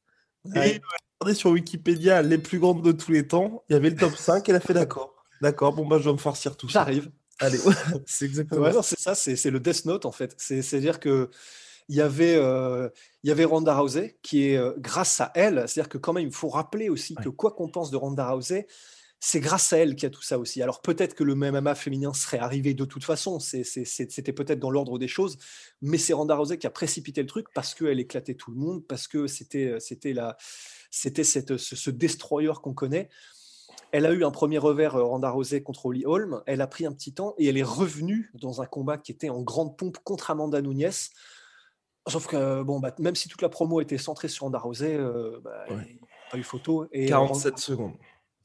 sur 1.35 1.51
Wikipédia 1.51 2.23
les 2.23 2.39
plus 2.39 2.59
grandes 2.59 2.83
de 2.83 2.93
tous 2.93 3.13
les 3.13 3.27
temps, 3.27 3.65
il 3.69 3.73
y 3.73 3.77
avait 3.77 3.91
le 3.91 3.97
top 3.97 4.15
5, 4.17 4.49
elle 4.49 4.57
a 4.57 4.61
fait 4.61 4.75
d'accord. 4.75 5.15
D'accord, 5.41 5.75
bon 5.75 5.87
bah 5.87 5.99
je 5.99 6.05
vais 6.05 6.13
me 6.13 6.19
farcir 6.19 6.57
tout 6.57 6.69
ça. 6.69 6.81
J'arrive. 6.81 7.11
Allez, 7.39 7.59
c'est 8.07 8.25
exactement 8.25 8.83
C'est 8.83 8.99
ça, 8.99 9.15
c'est 9.15 9.51
le 9.51 9.61
Death 9.61 9.85
Note 9.85 10.07
en 10.07 10.13
fait. 10.13 10.35
C'est-à-dire 10.39 11.01
que 11.01 11.31
il 11.89 11.97
y 11.97 12.01
avait, 12.01 12.35
euh, 12.35 12.89
il 13.23 13.29
y 13.29 13.31
avait 13.31 13.45
Ronda 13.45 13.77
Rousey 13.79 14.19
qui 14.23 14.49
est 14.49 14.57
euh, 14.57 14.73
grâce 14.79 15.21
à 15.21 15.31
elle, 15.35 15.69
c'est-à-dire 15.69 15.89
que 15.89 15.99
quand 15.99 16.13
même 16.13 16.27
il 16.27 16.35
faut 16.35 16.49
rappeler 16.49 16.89
aussi 16.89 17.15
que 17.15 17.29
quoi 17.29 17.53
qu'on 17.53 17.69
pense 17.69 17.91
de 17.91 17.97
Ronda 17.97 18.29
Rousey, 18.29 18.67
c'est 19.21 19.41
grâce 19.41 19.73
à 19.73 19.79
elle 19.79 19.95
qu'il 19.95 20.05
y 20.05 20.07
a 20.07 20.11
tout 20.11 20.23
ça 20.23 20.39
aussi. 20.39 20.63
Alors 20.63 20.83
peut-être 20.83 21.15
que 21.15 21.23
le 21.23 21.35
MMA 21.35 21.75
féminin 21.75 22.13
serait 22.13 22.39
arrivé 22.39 22.75
de 22.75 22.85
toute 22.85 23.05
façon, 23.05 23.39
c'était 23.39 24.33
peut-être 24.33 24.59
dans 24.59 24.71
l'ordre 24.71 24.99
des 24.99 25.09
choses, 25.09 25.39
mais 25.81 25.99
c'est 25.99 26.13
Ronda 26.13 26.35
Rousey 26.35 26.59
qui 26.59 26.67
a 26.67 26.71
précipité 26.71 27.21
le 27.23 27.29
truc 27.29 27.47
parce 27.55 27.75
qu'elle 27.75 28.01
éclatait 28.01 28.35
tout 28.35 28.51
le 28.51 28.57
monde, 28.57 28.85
parce 28.87 29.07
que 29.07 29.27
c'était 29.27 29.77
c'était 29.79 30.13
la 30.13 30.37
c'était 30.97 31.25
ce, 31.25 31.57
ce, 31.59 31.91
destroyer 31.91 32.53
qu'on 32.63 32.73
connaît. 32.73 33.11
Elle 33.93 34.07
a 34.07 34.13
eu 34.13 34.25
un 34.25 34.31
premier 34.31 34.59
revers 34.59 34.97
euh, 34.97 35.05
Ronda 35.05 35.31
Rousey 35.31 35.63
contre 35.63 35.87
Holly 35.87 36.07
Holm. 36.07 36.43
Elle 36.47 36.63
a 36.63 36.67
pris 36.67 36.87
un 36.87 36.93
petit 36.93 37.13
temps 37.13 37.35
et 37.37 37.47
elle 37.47 37.59
est 37.59 37.63
revenue 37.63 38.33
dans 38.35 38.63
un 38.63 38.67
combat 38.67 38.97
qui 38.97 39.13
était 39.13 39.29
en 39.29 39.43
grande 39.43 39.77
pompe 39.77 39.99
contre 40.05 40.31
Amanda 40.31 40.63
Nunes. 40.63 40.91
Sauf 42.09 42.27
que, 42.27 42.63
bon, 42.63 42.81
bah, 42.81 42.95
même 42.99 43.15
si 43.15 43.29
toute 43.29 43.43
la 43.43 43.49
promo 43.49 43.81
était 43.81 43.99
centrée 43.99 44.29
sur 44.29 44.45
Ronda 44.45 44.59
Rousey, 44.59 44.97
euh, 44.97 45.39
bah, 45.43 45.67
pas 46.31 46.39
eu 46.39 46.43
photo. 46.43 46.87
Et 46.93 47.07
47 47.07 47.59
secondes. 47.59 47.95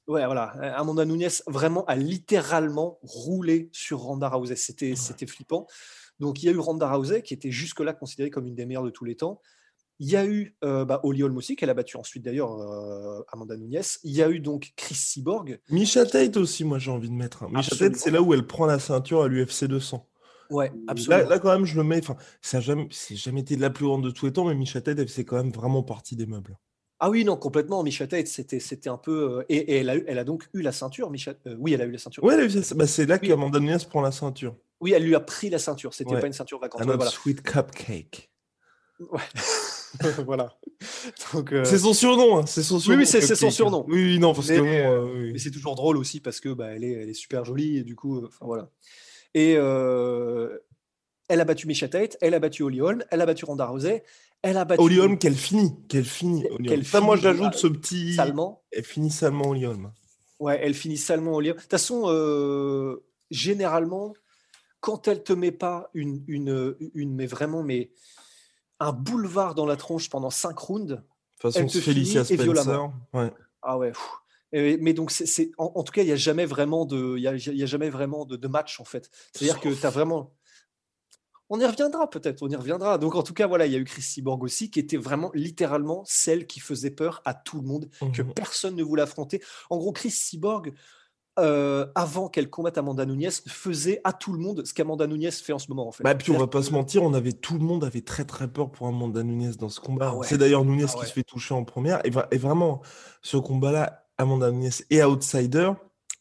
Ouais, 0.07 0.25
voilà. 0.25 0.47
Amanda 0.75 1.05
Nunes 1.05 1.29
vraiment 1.47 1.85
a 1.85 1.95
littéralement 1.95 2.99
roulé 3.01 3.69
sur 3.71 3.99
Ronda 3.99 4.27
Rousey. 4.27 4.57
C'était, 4.57 4.95
c'était 4.95 5.27
flippant. 5.27 5.67
Donc 6.19 6.43
il 6.43 6.47
y 6.47 6.49
a 6.49 6.51
eu 6.51 6.57
Ronda 6.57 6.91
Rousey 6.91 7.21
qui 7.21 7.33
était 7.33 7.51
jusque-là 7.51 7.93
considérée 7.93 8.29
comme 8.29 8.45
une 8.45 8.55
des 8.55 8.65
meilleures 8.65 8.83
de 8.83 8.89
tous 8.89 9.05
les 9.05 9.15
temps. 9.15 9.39
Il 10.03 10.09
y 10.09 10.17
a 10.17 10.25
eu 10.25 10.55
euh, 10.63 10.83
bah, 10.83 10.99
aussi, 11.03 11.55
qu'elle 11.55 11.69
a 11.69 11.75
battu 11.75 11.95
ensuite 11.95 12.23
d'ailleurs 12.23 12.59
euh, 12.59 13.21
Amanda 13.31 13.55
Nunes. 13.55 13.83
Il 14.03 14.11
y 14.11 14.23
a 14.23 14.31
eu 14.31 14.39
donc 14.39 14.73
Chris 14.75 14.95
Cyborg. 14.95 15.59
Misha 15.69 16.07
Tate 16.07 16.37
aussi, 16.37 16.63
moi 16.63 16.79
j'ai 16.79 16.89
envie 16.89 17.07
de 17.07 17.13
mettre. 17.13 17.47
Misha 17.51 17.75
Tate, 17.75 17.97
c'est 17.97 18.09
là 18.09 18.19
où 18.19 18.33
elle 18.33 18.47
prend 18.47 18.65
la 18.65 18.79
ceinture 18.79 19.21
à 19.21 19.27
l'UFC 19.27 19.65
200. 19.65 20.09
Ouais, 20.49 20.71
absolument. 20.87 21.29
Là, 21.29 21.37
quand 21.37 21.51
même, 21.51 21.65
je 21.65 21.77
le 21.77 21.83
mets. 21.83 21.99
Enfin, 21.99 22.15
ça 22.41 22.57
n'a 22.57 22.61
jamais, 22.61 22.87
jamais 23.11 23.41
été 23.41 23.55
de 23.55 23.61
la 23.61 23.69
plus 23.69 23.85
grande 23.85 24.03
de 24.03 24.09
tous 24.09 24.25
les 24.25 24.33
temps, 24.33 24.43
mais 24.43 24.55
Misha 24.55 24.81
Tate, 24.81 25.07
c'est 25.07 25.23
quand 25.23 25.37
même 25.37 25.51
vraiment 25.51 25.83
partie 25.83 26.15
des 26.15 26.25
meubles. 26.25 26.57
Ah 26.99 27.11
oui, 27.11 27.23
non, 27.23 27.37
complètement. 27.37 27.83
Misha 27.83 28.07
Tate, 28.07 28.25
c'était, 28.25 28.59
c'était 28.59 28.89
un 28.89 28.97
peu. 28.97 29.37
Euh, 29.37 29.45
et, 29.49 29.77
elle, 29.77 29.89
a 29.91 29.97
elle 30.07 30.17
a 30.17 30.23
donc 30.23 30.49
eu 30.55 30.63
la 30.63 30.71
ceinture, 30.71 31.11
Misha... 31.11 31.35
oui, 31.59 31.73
elle 31.73 31.81
a 31.81 31.85
eu 31.85 31.91
la 31.91 31.99
ceinture. 31.99 32.23
Oui, 32.23 32.33
bah, 32.75 32.87
c'est 32.87 33.05
là 33.05 33.19
qu'Amanda 33.19 33.59
Nunes 33.59 33.77
prend 33.87 34.01
la 34.01 34.11
ceinture. 34.11 34.55
Oui, 34.79 34.93
elle 34.93 35.03
lui 35.03 35.13
a 35.13 35.19
pris 35.19 35.51
la 35.51 35.59
ceinture. 35.59 35.93
C'était 35.93 36.19
pas 36.19 36.25
une 36.25 36.33
ceinture 36.33 36.59
vacante. 36.59 36.81
Un 36.89 37.05
sweet 37.05 37.43
cupcake. 37.43 38.31
Ouais. 39.11 39.19
voilà. 40.25 40.57
Euh, 41.35 41.63
c'est 41.65 41.79
son 41.79 41.93
surnom. 41.93 42.37
Hein, 42.37 42.45
c'est 42.45 42.63
son 42.63 42.79
surnom. 42.79 42.99
Oui, 42.99 43.05
c'est 43.05 43.21
son 43.35 43.51
surnom. 43.51 43.85
Oui, 43.87 44.19
non, 44.19 44.33
parce 44.33 44.49
mais, 44.49 44.57
que 44.57 44.63
euh, 44.63 45.37
c'est 45.37 45.51
toujours 45.51 45.75
drôle 45.75 45.97
aussi 45.97 46.19
parce 46.19 46.39
que 46.39 46.49
bah, 46.49 46.67
elle, 46.67 46.83
est, 46.83 46.91
elle 46.91 47.09
est 47.09 47.13
super 47.13 47.45
jolie 47.45 47.77
et 47.77 47.83
du 47.83 47.95
coup, 47.95 48.19
euh, 48.19 48.27
enfin 48.27 48.45
voilà. 48.45 48.69
Et 49.33 49.51
elle 49.53 51.39
a 51.39 51.45
battu 51.45 51.67
Misha 51.67 51.87
Tate, 51.87 52.17
elle 52.21 52.33
a 52.33 52.39
battu 52.39 52.63
Holly 52.63 52.81
Holm, 52.81 53.03
elle 53.09 53.21
a 53.21 53.25
battu 53.25 53.45
Ronda 53.45 53.65
Rousey, 53.65 54.03
elle 54.41 54.57
a 54.57 54.65
battu. 54.65 54.81
Holly 54.81 54.99
Holm 54.99 55.17
qu'elle 55.17 55.35
finit, 55.35 55.71
qu'elle 55.87 56.05
finit. 56.05 56.43
Ça, 56.83 56.99
moi, 57.01 57.15
j'ajoute 57.15 57.53
ce 57.53 57.67
petit. 57.67 58.13
Salement. 58.13 58.63
Elle 58.71 58.83
finit 58.83 59.11
salement 59.11 59.49
Holly 59.49 59.65
Holm. 59.65 59.91
Ouais, 60.39 60.59
elle 60.61 60.73
finit 60.73 60.97
salement 60.97 61.35
Holly 61.35 61.49
Holm. 61.49 61.57
De 61.57 61.61
toute 61.61 61.71
façon, 61.71 62.99
généralement, 63.29 64.13
quand 64.81 65.07
elle 65.07 65.23
te 65.23 65.31
met 65.31 65.51
pas 65.51 65.89
une, 65.93 66.23
une, 66.27 66.75
une 66.95 67.15
mais 67.15 67.27
vraiment, 67.27 67.63
mais 67.63 67.91
un 68.81 68.91
boulevard 68.91 69.55
dans 69.55 69.65
la 69.65 69.77
tronche 69.77 70.09
pendant 70.09 70.31
5 70.31 70.57
rounds. 70.57 70.87
De 70.87 70.95
toute 71.39 71.53
façon, 71.53 71.69
Félicia 71.69 72.23
Spencer. 72.23 72.91
Ah 73.61 73.77
ouais. 73.77 73.93
mais 74.51 74.93
donc, 74.93 75.11
c'est, 75.11 75.51
en, 75.57 75.83
tout 75.83 75.93
cas, 75.93 76.01
il 76.01 76.07
n'y 76.07 76.11
a 76.11 76.17
jamais 76.17 76.45
vraiment 76.45 76.85
de, 76.85 77.17
y 77.17 77.27
a, 77.27 77.35
y 77.35 77.63
a 77.63 77.65
jamais 77.65 77.89
vraiment 77.89 78.25
de, 78.25 78.35
de 78.35 78.47
match 78.47 78.79
en 78.79 78.85
fait. 78.85 79.09
C'est-à-dire 79.33 79.59
que 79.59 79.69
tu 79.69 79.85
as 79.85 79.91
vraiment, 79.91 80.33
on 81.49 81.59
y 81.59 81.65
reviendra 81.65 82.09
peut-être, 82.09 82.41
on 82.41 82.49
y 82.49 82.55
reviendra. 82.55 82.97
Donc 82.97 83.13
en 83.13 83.21
tout 83.21 83.35
cas, 83.35 83.45
voilà, 83.45 83.67
il 83.67 83.71
y 83.71 83.75
a 83.75 83.77
eu 83.77 83.83
Chris 83.83 84.01
Cyborg 84.01 84.43
aussi, 84.43 84.71
qui 84.71 84.79
était 84.79 84.97
vraiment 84.97 85.31
littéralement 85.35 86.03
celle 86.05 86.47
qui 86.47 86.59
faisait 86.59 86.91
peur 86.91 87.21
à 87.23 87.35
tout 87.35 87.61
le 87.61 87.67
monde, 87.67 87.89
que 88.13 88.23
mmh 88.23 88.33
personne 88.33 88.75
ne 88.75 88.83
voulait 88.83 89.03
affronter. 89.03 89.43
En 89.69 89.77
gros, 89.77 89.91
Chris 89.91 90.11
Cyborg, 90.11 90.73
euh, 91.41 91.85
avant 91.95 92.29
qu'elle 92.29 92.49
combatte 92.49 92.77
Amanda 92.77 93.05
Nunes, 93.05 93.31
faisait 93.47 93.99
à 94.03 94.13
tout 94.13 94.33
le 94.33 94.39
monde 94.39 94.65
ce 94.65 94.73
qu'Amanda 94.73 95.07
Nunes 95.07 95.31
fait 95.31 95.53
en 95.53 95.59
ce 95.59 95.67
moment. 95.69 95.87
En 95.87 95.91
fait. 95.91 96.03
Bah, 96.03 96.15
puis 96.15 96.31
on 96.31 96.37
va 96.37 96.47
pas 96.47 96.63
se 96.63 96.71
mentir, 96.71 97.03
on 97.03 97.13
avait 97.13 97.33
tout 97.33 97.55
le 97.57 97.65
monde 97.65 97.83
avait 97.83 98.01
très 98.01 98.25
très 98.25 98.47
peur 98.47 98.71
pour 98.71 98.87
Amanda 98.87 99.23
Nunes 99.23 99.53
dans 99.59 99.69
ce 99.69 99.79
combat. 99.79 100.13
Ah 100.15 100.23
C'est 100.23 100.37
d'ailleurs 100.37 100.63
Nunes 100.65 100.87
ah 100.87 100.99
qui 100.99 101.05
se 101.05 101.13
fait 101.13 101.23
toucher 101.23 101.53
en 101.53 101.63
première. 101.63 102.05
Et, 102.05 102.11
et 102.31 102.37
vraiment, 102.37 102.81
ce 103.21 103.37
combat-là, 103.37 104.07
Amanda 104.17 104.51
Nunes 104.51 104.71
est 104.89 105.03
outsider. 105.03 105.71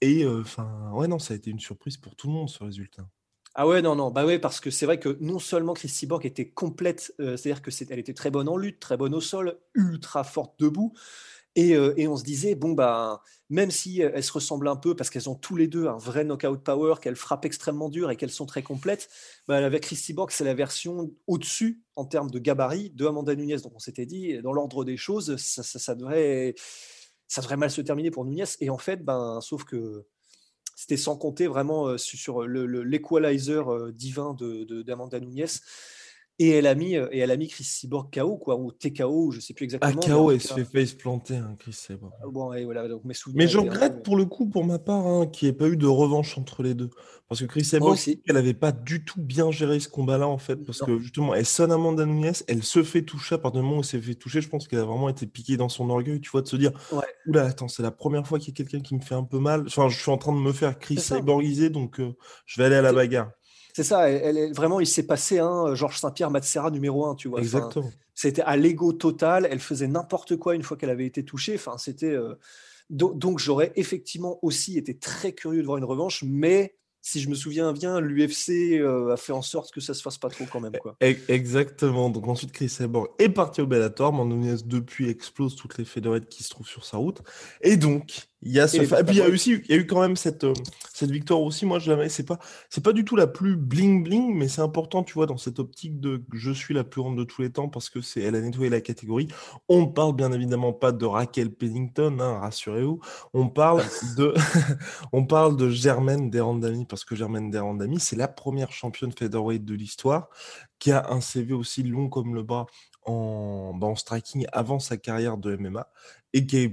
Et 0.00 0.24
euh, 0.24 0.40
enfin, 0.40 0.90
ouais, 0.94 1.08
non, 1.08 1.18
ça 1.18 1.34
a 1.34 1.36
été 1.36 1.50
une 1.50 1.60
surprise 1.60 1.96
pour 1.96 2.16
tout 2.16 2.26
le 2.26 2.32
monde 2.32 2.48
ce 2.48 2.64
résultat. 2.64 3.06
Ah 3.54 3.66
ouais, 3.66 3.82
non, 3.82 3.96
non, 3.96 4.10
bah 4.10 4.24
ouais, 4.24 4.38
parce 4.38 4.60
que 4.60 4.70
c'est 4.70 4.86
vrai 4.86 5.00
que 5.00 5.18
non 5.20 5.40
seulement 5.40 5.74
Chris 5.74 5.88
Cyborg 5.88 6.24
était 6.24 6.48
complète, 6.48 7.12
euh, 7.20 7.36
c'est-à-dire 7.36 7.62
que 7.62 7.70
elle 7.90 7.98
était 7.98 8.14
très 8.14 8.30
bonne 8.30 8.48
en 8.48 8.56
lutte, 8.56 8.78
très 8.78 8.96
bonne 8.96 9.12
au 9.12 9.20
sol, 9.20 9.58
ultra 9.74 10.22
forte 10.22 10.58
debout, 10.60 10.94
et, 11.60 11.74
euh, 11.74 11.92
et 11.96 12.08
on 12.08 12.16
se 12.16 12.24
disait, 12.24 12.54
bon, 12.54 12.72
bah, 12.72 13.22
même 13.48 13.70
si 13.70 14.00
elles 14.00 14.24
se 14.24 14.32
ressemblent 14.32 14.68
un 14.68 14.76
peu, 14.76 14.94
parce 14.94 15.10
qu'elles 15.10 15.28
ont 15.28 15.34
tous 15.34 15.56
les 15.56 15.66
deux 15.66 15.86
un 15.86 15.98
vrai 15.98 16.24
knockout 16.24 16.62
power, 16.62 16.94
qu'elles 17.02 17.16
frappent 17.16 17.44
extrêmement 17.44 17.88
dur 17.88 18.10
et 18.10 18.16
qu'elles 18.16 18.30
sont 18.30 18.46
très 18.46 18.62
complètes, 18.62 19.08
bah, 19.46 19.56
avec 19.56 19.82
Chris 19.82 19.96
Cyborg, 19.96 20.30
c'est 20.30 20.44
la 20.44 20.54
version 20.54 21.10
au-dessus 21.26 21.82
en 21.96 22.04
termes 22.04 22.30
de 22.30 22.38
gabarit 22.38 22.90
de 22.90 23.06
Amanda 23.06 23.34
Nunes. 23.34 23.58
Donc 23.58 23.72
on 23.74 23.78
s'était 23.78 24.06
dit, 24.06 24.40
dans 24.42 24.52
l'ordre 24.52 24.84
des 24.84 24.96
choses, 24.96 25.36
ça, 25.36 25.94
devrait, 25.94 26.54
ça 27.28 27.40
devrait 27.40 27.56
mal 27.56 27.70
se 27.70 27.80
terminer 27.80 28.10
pour 28.10 28.24
Nunes, 28.24 28.46
et 28.60 28.70
en 28.70 28.78
fait, 28.78 29.04
ben, 29.04 29.40
sauf 29.42 29.64
que 29.64 30.06
c'était 30.80 30.96
sans 30.96 31.14
compter 31.14 31.46
vraiment 31.46 31.88
euh, 31.88 31.98
sur 31.98 32.42
euh, 32.42 33.92
divin 33.92 34.34
d'Amanda 34.34 35.20
de, 35.20 35.24
Nunes. 35.26 35.46
Et 36.42 36.48
elle 36.48 36.66
a 36.66 36.74
mis, 36.74 36.96
euh, 36.96 37.06
et 37.12 37.18
elle 37.18 37.30
a 37.32 37.36
mis 37.36 37.48
Chris 37.48 37.64
Cyborg 37.64 38.08
KO, 38.10 38.38
quoi, 38.38 38.56
ou 38.56 38.72
TKO, 38.72 39.30
je 39.30 39.40
sais 39.40 39.52
plus 39.52 39.64
ah, 39.64 39.66
exactement. 39.66 40.00
Ah, 40.02 40.08
KO, 40.08 40.30
elle 40.30 40.40
se 40.40 40.54
fait 40.54 40.64
face 40.64 40.94
planter, 40.94 41.36
hein, 41.36 41.54
Chris 41.58 41.74
Cyborg. 41.74 42.14
Ah, 42.18 42.28
bon, 42.28 42.50
voilà, 42.64 42.88
donc 42.88 43.04
mes 43.04 43.12
mais 43.34 43.46
je 43.46 43.58
regrette 43.58 44.02
pour 44.02 44.16
le 44.16 44.24
coup, 44.24 44.46
pour 44.46 44.64
ma 44.64 44.78
part, 44.78 45.06
hein, 45.06 45.26
qu'il 45.26 45.48
n'y 45.48 45.50
ait 45.50 45.56
pas 45.58 45.68
eu 45.68 45.76
de 45.76 45.86
revanche 45.86 46.38
entre 46.38 46.62
les 46.62 46.72
deux. 46.72 46.88
Parce 47.28 47.42
que 47.42 47.46
Chris 47.46 47.64
Cyborg, 47.64 47.98
elle 48.26 48.34
n'avait 48.34 48.54
pas 48.54 48.72
du 48.72 49.04
tout 49.04 49.20
bien 49.20 49.50
géré 49.50 49.80
ce 49.80 49.88
combat-là, 49.90 50.28
en 50.28 50.38
fait. 50.38 50.56
Parce 50.56 50.80
que 50.80 50.98
justement, 50.98 51.34
elle 51.34 51.44
sonne 51.44 51.72
Amanda 51.72 52.06
Nunes, 52.06 52.32
elle 52.48 52.62
se 52.62 52.82
fait 52.82 53.02
toucher. 53.02 53.34
À 53.34 53.38
partir 53.38 53.60
du 53.60 53.66
moment 53.66 53.76
où 53.76 53.80
elle 53.80 53.86
s'est 53.86 54.00
fait 54.00 54.14
toucher, 54.14 54.40
je 54.40 54.48
pense 54.48 54.66
qu'elle 54.66 54.78
a 54.78 54.84
vraiment 54.84 55.10
été 55.10 55.26
piquée 55.26 55.58
dans 55.58 55.68
son 55.68 55.90
orgueil, 55.90 56.22
tu 56.22 56.30
vois, 56.30 56.40
de 56.40 56.48
se 56.48 56.56
dire 56.56 56.72
ouais. 56.90 57.04
Oula, 57.26 57.44
attends, 57.44 57.68
c'est 57.68 57.82
la 57.82 57.90
première 57.90 58.26
fois 58.26 58.38
qu'il 58.38 58.48
y 58.48 58.52
a 58.52 58.56
quelqu'un 58.56 58.80
qui 58.80 58.94
me 58.94 59.02
fait 59.02 59.14
un 59.14 59.24
peu 59.24 59.38
mal. 59.38 59.64
Enfin, 59.66 59.90
je 59.90 60.00
suis 60.00 60.10
en 60.10 60.16
train 60.16 60.32
de 60.32 60.40
me 60.40 60.52
faire 60.52 60.78
Chris 60.78 60.96
Cyborgiser, 60.96 61.68
donc 61.68 62.00
je 62.46 62.60
vais 62.60 62.64
aller 62.64 62.76
à 62.76 62.82
la 62.82 62.94
bagarre. 62.94 63.30
C'est 63.74 63.84
ça, 63.84 64.08
elle, 64.10 64.52
vraiment, 64.52 64.80
il 64.80 64.86
s'est 64.86 65.06
passé 65.06 65.38
un 65.38 65.74
Georges 65.74 65.98
Saint-Pierre 65.98 66.30
Matsera 66.30 66.70
numéro 66.70 67.06
un, 67.06 67.14
tu 67.14 67.28
vois. 67.28 67.40
Exactement. 67.40 67.90
c'était 68.14 68.42
à 68.42 68.56
l'ego 68.56 68.92
total, 68.92 69.48
elle 69.50 69.60
faisait 69.60 69.88
n'importe 69.88 70.36
quoi 70.36 70.54
une 70.54 70.62
fois 70.62 70.76
qu'elle 70.76 70.90
avait 70.90 71.06
été 71.06 71.24
touchée. 71.24 71.54
Enfin, 71.54 71.78
c'était. 71.78 72.12
Euh, 72.12 72.34
donc, 72.90 73.38
j'aurais 73.38 73.72
effectivement 73.76 74.40
aussi 74.42 74.76
été 74.76 74.98
très 74.98 75.32
curieux 75.32 75.60
de 75.60 75.66
voir 75.66 75.78
une 75.78 75.84
revanche, 75.84 76.24
mais 76.26 76.74
si 77.02 77.20
je 77.20 77.28
me 77.30 77.34
souviens 77.34 77.72
bien, 77.72 78.00
l'UFC 78.00 78.78
euh, 78.78 79.12
a 79.12 79.16
fait 79.16 79.32
en 79.32 79.42
sorte 79.42 79.72
que 79.72 79.80
ça 79.80 79.94
se 79.94 80.02
fasse 80.02 80.18
pas 80.18 80.28
trop 80.28 80.44
quand 80.50 80.60
même. 80.60 80.76
Quoi. 80.80 80.96
Exactement. 81.00 82.10
Donc 82.10 82.28
ensuite, 82.28 82.52
Chris 82.52 82.68
Cyborg 82.68 83.08
est 83.18 83.30
parti 83.30 83.60
au 83.60 83.66
Bellator. 83.66 84.12
Mandonias 84.12 84.62
depuis 84.64 85.08
explose 85.08 85.56
toutes 85.56 85.78
les 85.78 85.84
fédérettes 85.84 86.28
qui 86.28 86.42
se 86.42 86.50
trouvent 86.50 86.68
sur 86.68 86.84
sa 86.84 86.98
route. 86.98 87.22
Et 87.62 87.76
donc, 87.76 88.28
il 88.42 88.52
y 88.52 88.60
a 88.60 88.66
ce 88.66 88.78
et, 88.78 89.04
puis 89.04 89.16
il 89.16 89.18
y 89.18 89.22
a 89.22 89.28
aussi, 89.28 89.62
il 89.68 89.70
y 89.70 89.74
a 89.74 89.76
eu 89.76 89.86
quand 89.86 90.00
même 90.00 90.16
cette, 90.16 90.44
euh, 90.44 90.54
cette 90.94 91.10
victoire 91.10 91.42
aussi. 91.42 91.66
Moi, 91.66 91.78
je 91.78 91.92
la 91.92 92.08
c'est 92.08 92.24
pas, 92.24 92.38
c'est 92.70 92.82
pas 92.82 92.94
du 92.94 93.04
tout 93.04 93.14
la 93.14 93.26
plus 93.26 93.54
bling 93.54 94.02
bling, 94.02 94.34
mais 94.34 94.48
c'est 94.48 94.62
important, 94.62 95.04
tu 95.04 95.12
vois, 95.12 95.26
dans 95.26 95.36
cette 95.36 95.58
optique 95.58 96.00
de 96.00 96.24
je 96.32 96.50
suis 96.50 96.72
la 96.72 96.82
plus 96.82 97.02
grande 97.02 97.18
de 97.18 97.24
tous 97.24 97.42
les 97.42 97.50
temps 97.50 97.68
parce 97.68 97.90
que 97.90 98.00
c'est, 98.00 98.22
elle 98.22 98.34
a 98.34 98.40
nettoyé 98.40 98.70
la 98.70 98.80
catégorie. 98.80 99.28
On 99.68 99.82
ne 99.82 99.86
parle 99.92 100.16
bien 100.16 100.32
évidemment 100.32 100.72
pas 100.72 100.92
de 100.92 101.04
Raquel 101.04 101.52
Pennington, 101.52 102.18
hein, 102.18 102.38
rassurez-vous. 102.38 103.00
On 103.34 103.48
parle 103.48 103.82
de, 104.16 104.32
on 105.12 105.26
parle 105.26 105.56
de 105.58 105.68
Germaine 105.68 106.30
Derandami 106.30 106.86
parce 106.86 107.04
que 107.04 107.14
Germaine 107.14 107.50
Derandami, 107.50 108.00
c'est 108.00 108.16
la 108.16 108.28
première 108.28 108.72
championne 108.72 109.12
featherweight 109.12 109.66
de 109.66 109.74
l'histoire 109.74 110.30
qui 110.78 110.92
a 110.92 111.10
un 111.10 111.20
CV 111.20 111.52
aussi 111.52 111.82
long 111.82 112.08
comme 112.08 112.34
le 112.34 112.42
bras 112.42 112.64
en, 113.04 113.74
bah, 113.74 113.86
en 113.86 113.96
striking 113.96 114.46
avant 114.52 114.78
sa 114.78 114.96
carrière 114.96 115.36
de 115.36 115.56
MMA 115.56 115.86
et 116.32 116.46
qui 116.46 116.56
est 116.56 116.72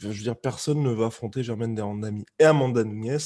je 0.00 0.08
veux 0.08 0.14
dire, 0.14 0.36
personne 0.36 0.82
ne 0.82 0.90
va 0.90 1.06
affronter 1.06 1.42
Germaine 1.42 1.74
Derandami 1.74 2.24
et 2.38 2.44
Amanda 2.44 2.84
Nunes. 2.84 3.18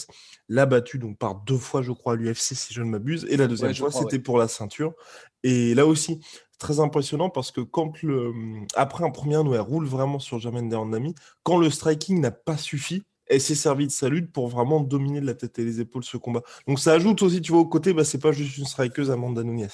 L'a 0.48 0.66
battue 0.66 0.98
donc 0.98 1.18
par 1.18 1.36
deux 1.36 1.58
fois, 1.58 1.82
je 1.82 1.92
crois, 1.92 2.14
à 2.14 2.16
l'UFC, 2.16 2.54
si 2.54 2.74
je 2.74 2.82
ne 2.82 2.88
m'abuse. 2.88 3.26
Et 3.30 3.36
la 3.36 3.46
deuxième 3.46 3.74
fois, 3.74 3.90
c'était 3.90 4.18
pour 4.18 4.38
la 4.38 4.48
ceinture. 4.48 4.94
Et 5.42 5.74
là 5.74 5.86
aussi, 5.86 6.20
très 6.58 6.80
impressionnant 6.80 7.30
parce 7.30 7.50
que 7.50 7.60
quand 7.60 8.02
le... 8.02 8.32
après 8.74 9.04
un 9.04 9.10
premier 9.10 9.36
où 9.36 9.54
elle 9.54 9.60
roule 9.60 9.86
vraiment 9.86 10.18
sur 10.18 10.38
Germaine 10.38 10.68
Derandami, 10.68 11.14
quand 11.42 11.58
le 11.58 11.70
striking 11.70 12.20
n'a 12.20 12.30
pas 12.30 12.56
suffi, 12.56 13.02
elle 13.26 13.40
s'est 13.40 13.54
servie 13.54 13.86
de 13.86 13.92
sa 13.92 14.08
lutte 14.08 14.32
pour 14.32 14.48
vraiment 14.48 14.80
dominer 14.80 15.20
de 15.20 15.26
la 15.26 15.34
tête 15.34 15.58
et 15.58 15.64
les 15.64 15.80
épaules 15.80 16.04
ce 16.04 16.16
combat. 16.16 16.42
Donc 16.66 16.78
ça 16.78 16.92
ajoute 16.92 17.22
aussi, 17.22 17.40
tu 17.40 17.52
vois, 17.52 17.60
au 17.60 17.66
côté, 17.66 17.92
bah, 17.92 18.04
c'est 18.04 18.18
pas 18.18 18.32
juste 18.32 18.56
une 18.56 18.66
strikeuse 18.66 19.10
Amanda 19.10 19.42
Nunes. 19.42 19.68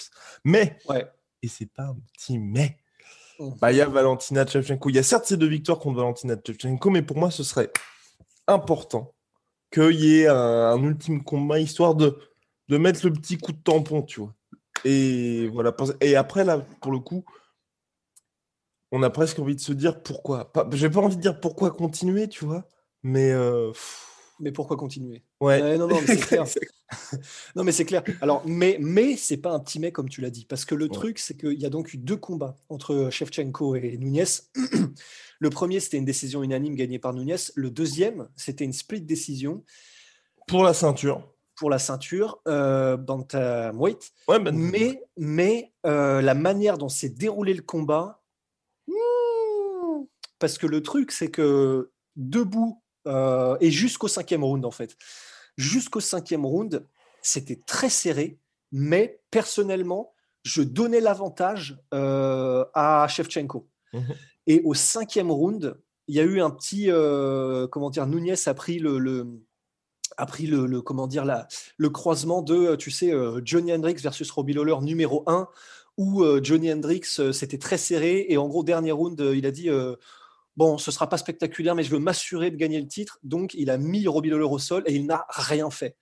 Mais, 0.44 0.78
ouais. 0.88 1.06
et 1.42 1.48
c'est 1.48 1.70
pas 1.70 1.84
un 1.84 1.96
petit 2.14 2.38
mais, 2.38 2.78
il 3.38 3.76
y 3.76 3.80
a 3.80 3.88
Valentina 3.88 4.46
Shevchenko. 4.46 4.88
Il 4.90 4.96
y 4.96 4.98
a 4.98 5.02
certes 5.02 5.26
ces 5.26 5.36
deux 5.36 5.46
victoires 5.46 5.78
contre 5.78 5.98
Valentina 5.98 6.36
Shevchenko, 6.44 6.90
mais 6.90 7.02
pour 7.02 7.16
moi, 7.16 7.30
ce 7.30 7.42
serait 7.42 7.70
important 8.46 9.14
qu'il 9.72 10.00
y 10.00 10.20
ait 10.20 10.28
un, 10.28 10.82
ultime 10.82 11.22
combat, 11.24 11.58
histoire 11.58 11.94
de, 11.94 12.18
de 12.68 12.76
mettre 12.76 13.06
le 13.06 13.12
petit 13.12 13.38
coup 13.38 13.52
de 13.52 13.62
tampon, 13.62 14.02
tu 14.02 14.20
vois. 14.20 14.34
Et 14.84 15.48
voilà. 15.48 15.74
Et 16.00 16.16
après, 16.16 16.44
là, 16.44 16.58
pour 16.80 16.92
le 16.92 16.98
coup, 16.98 17.24
on 18.90 19.02
a 19.02 19.10
presque 19.10 19.38
envie 19.38 19.56
de 19.56 19.60
se 19.60 19.72
dire 19.72 20.02
pourquoi. 20.02 20.52
J'ai 20.72 20.90
pas 20.90 21.00
envie 21.00 21.16
de 21.16 21.22
dire 21.22 21.40
pourquoi 21.40 21.70
continuer, 21.70 22.28
tu 22.28 22.44
vois, 22.44 22.68
mais. 23.02 23.30
Euh, 23.32 23.72
mais 24.42 24.52
pourquoi 24.52 24.76
continuer? 24.76 25.22
Ouais. 25.40 25.78
non, 25.78 25.86
non, 25.86 26.00
mais 26.00 26.16
c'est 26.16 26.26
clair. 26.26 26.44
non, 27.56 27.64
mais 27.64 27.72
c'est 27.72 27.84
clair. 27.84 28.02
Alors, 28.20 28.42
mais, 28.44 28.76
mais 28.80 29.16
c'est 29.16 29.36
pas 29.36 29.52
un 29.52 29.60
petit 29.60 29.78
mais 29.78 29.92
comme 29.92 30.08
tu 30.08 30.20
l'as 30.20 30.30
dit, 30.30 30.44
parce 30.44 30.64
que 30.64 30.74
le 30.74 30.88
truc, 30.88 31.18
c'est 31.18 31.36
qu'il 31.36 31.60
y 31.60 31.64
a 31.64 31.70
donc 31.70 31.94
eu 31.94 31.96
deux 31.96 32.16
combats 32.16 32.56
entre 32.68 33.08
Shevchenko 33.10 33.76
et 33.76 33.96
Nunez. 33.96 34.24
le 35.38 35.50
premier, 35.50 35.80
c'était 35.80 35.96
une 35.96 36.04
décision 36.04 36.42
unanime 36.42 36.74
gagnée 36.74 36.98
par 36.98 37.14
Nunez. 37.14 37.36
Le 37.54 37.70
deuxième, 37.70 38.28
c'était 38.36 38.64
une 38.64 38.72
split 38.72 39.00
décision 39.00 39.64
pour 40.46 40.64
la 40.64 40.74
ceinture. 40.74 41.28
Pour 41.54 41.70
la 41.70 41.78
ceinture, 41.78 42.40
euh, 42.48 42.96
bantamweight. 42.96 44.12
Ouais, 44.26 44.40
mais 44.40 45.00
mais 45.16 45.72
euh, 45.86 46.20
la 46.20 46.34
manière 46.34 46.78
dont 46.78 46.88
s'est 46.88 47.10
déroulé 47.10 47.54
le 47.54 47.62
combat, 47.62 48.22
hmm, 48.88 50.04
parce 50.40 50.58
que 50.58 50.66
le 50.66 50.82
truc, 50.82 51.12
c'est 51.12 51.30
que 51.30 51.92
debout 52.16 52.81
euh, 53.06 53.56
et 53.60 53.70
jusqu'au 53.70 54.08
cinquième 54.08 54.44
round 54.44 54.64
en 54.64 54.70
fait. 54.70 54.96
Jusqu'au 55.56 56.00
cinquième 56.00 56.46
round, 56.46 56.86
c'était 57.20 57.60
très 57.66 57.90
serré, 57.90 58.38
mais 58.70 59.20
personnellement, 59.30 60.12
je 60.44 60.62
donnais 60.62 61.00
l'avantage 61.00 61.78
euh, 61.94 62.64
à 62.74 63.06
Shevchenko. 63.08 63.68
Mhm. 63.92 64.14
Et 64.46 64.62
au 64.64 64.74
cinquième 64.74 65.30
round, 65.30 65.76
il 66.08 66.16
y 66.16 66.20
a 66.20 66.24
eu 66.24 66.40
un 66.40 66.50
petit, 66.50 66.90
euh, 66.90 67.66
comment 67.68 67.90
dire, 67.90 68.06
Nunez 68.06 68.34
a 68.46 68.54
pris 68.54 68.78
le, 68.78 69.26
a 70.16 70.26
pris 70.26 70.46
le, 70.46 70.80
comment 70.80 71.06
dire 71.06 71.24
la, 71.24 71.46
le 71.76 71.90
croisement 71.90 72.42
de, 72.42 72.74
tu 72.76 72.90
sais, 72.90 73.12
Johnny 73.44 73.72
Hendricks 73.72 74.00
versus 74.00 74.30
Robbie 74.30 74.54
Lawler 74.54 74.76
numéro 74.80 75.22
1, 75.26 75.48
où 75.98 76.24
Johnny 76.42 76.72
Hendricks 76.72 77.32
c'était 77.32 77.58
très 77.58 77.78
serré 77.78 78.26
et 78.28 78.36
en 78.36 78.48
gros 78.48 78.64
dernier 78.64 78.90
round, 78.90 79.20
il 79.20 79.46
a 79.46 79.50
dit 79.52 79.70
bon, 80.56 80.78
ce 80.78 80.90
sera 80.90 81.08
pas 81.08 81.18
spectaculaire, 81.18 81.74
mais 81.74 81.82
je 81.82 81.90
veux 81.90 81.98
m'assurer 81.98 82.50
de 82.50 82.56
gagner 82.56 82.80
le 82.80 82.88
titre. 82.88 83.18
Donc, 83.22 83.54
il 83.54 83.70
a 83.70 83.78
mis 83.78 84.06
Robbie 84.06 84.30
Lawler 84.30 84.44
au 84.44 84.58
sol 84.58 84.82
et 84.86 84.94
il 84.94 85.06
n'a 85.06 85.26
rien 85.30 85.70
fait. 85.70 85.96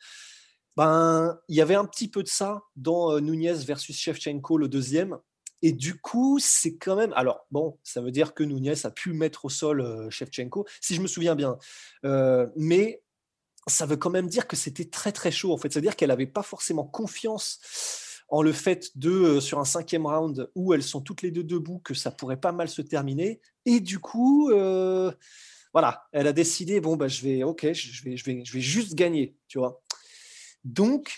Ben, 0.77 1.39
il 1.49 1.57
y 1.57 1.61
avait 1.61 1.75
un 1.75 1.85
petit 1.85 2.09
peu 2.09 2.23
de 2.23 2.29
ça 2.29 2.63
dans 2.77 3.13
euh, 3.13 3.21
Nunez 3.21 3.65
versus 3.67 3.97
Shevchenko, 3.99 4.57
le 4.57 4.69
deuxième. 4.69 5.19
Et 5.63 5.73
du 5.73 6.01
coup, 6.01 6.39
c'est 6.41 6.77
quand 6.77 6.97
même. 6.97 7.13
Alors, 7.15 7.47
bon, 7.51 7.79
ça 7.83 8.01
veut 8.01 8.13
dire 8.13 8.35
que 8.35 8.43
Nunez 8.43 8.75
a 8.85 8.91
pu 8.91 9.13
mettre 9.13 9.45
au 9.45 9.49
sol 9.51 9.81
euh, 9.81 10.09
Shevchenko, 10.11 10.67
si 10.81 10.95
je 10.95 11.03
me 11.03 11.07
souviens 11.07 11.35
bien. 11.35 11.59
Euh, 12.05 12.47
mais 12.57 13.03
ça 13.67 13.85
veut 13.85 13.97
quand 13.97 14.11
même 14.11 14.29
dire 14.29 14.47
que 14.47 14.57
c'était 14.57 14.87
très, 14.87 15.13
très 15.13 15.31
chaud, 15.31 15.53
en 15.53 15.59
fait. 15.59 15.71
C'est-à-dire 15.71 15.97
qu'elle 15.97 16.09
n'avait 16.09 16.27
pas 16.27 16.43
forcément 16.43 16.85
confiance 16.85 17.59
en 18.31 18.43
le 18.43 18.53
fait 18.53 18.97
de, 18.97 19.11
euh, 19.11 19.41
sur 19.41 19.59
un 19.59 19.65
cinquième 19.65 20.07
round 20.07 20.51
où 20.55 20.73
elles 20.73 20.83
sont 20.83 21.01
toutes 21.01 21.23
les 21.23 21.31
deux 21.31 21.45
debout, 21.45 21.81
que 21.81 21.95
ça 21.95 22.11
pourrait 22.11 22.41
pas 22.41 22.53
mal 22.53 22.69
se 22.69 22.83
terminer. 22.83 23.41
Et 23.67 23.81
du 23.81 23.99
coup, 23.99 24.51
euh, 24.51 25.13
voilà, 25.73 26.07
elle 26.13 26.27
a 26.27 26.33
décidé, 26.33 26.81
bon, 26.81 26.97
bah, 26.97 27.09
je 27.09 27.23
vais, 27.23 27.43
ok, 27.43 27.73
je 27.73 28.05
vais, 28.05 28.17
je 28.17 28.25
vais, 28.25 28.45
je 28.45 28.53
vais 28.53 28.61
juste 28.61 28.95
gagner, 28.95 29.37
tu 29.49 29.59
vois. 29.59 29.83
Donc, 30.65 31.13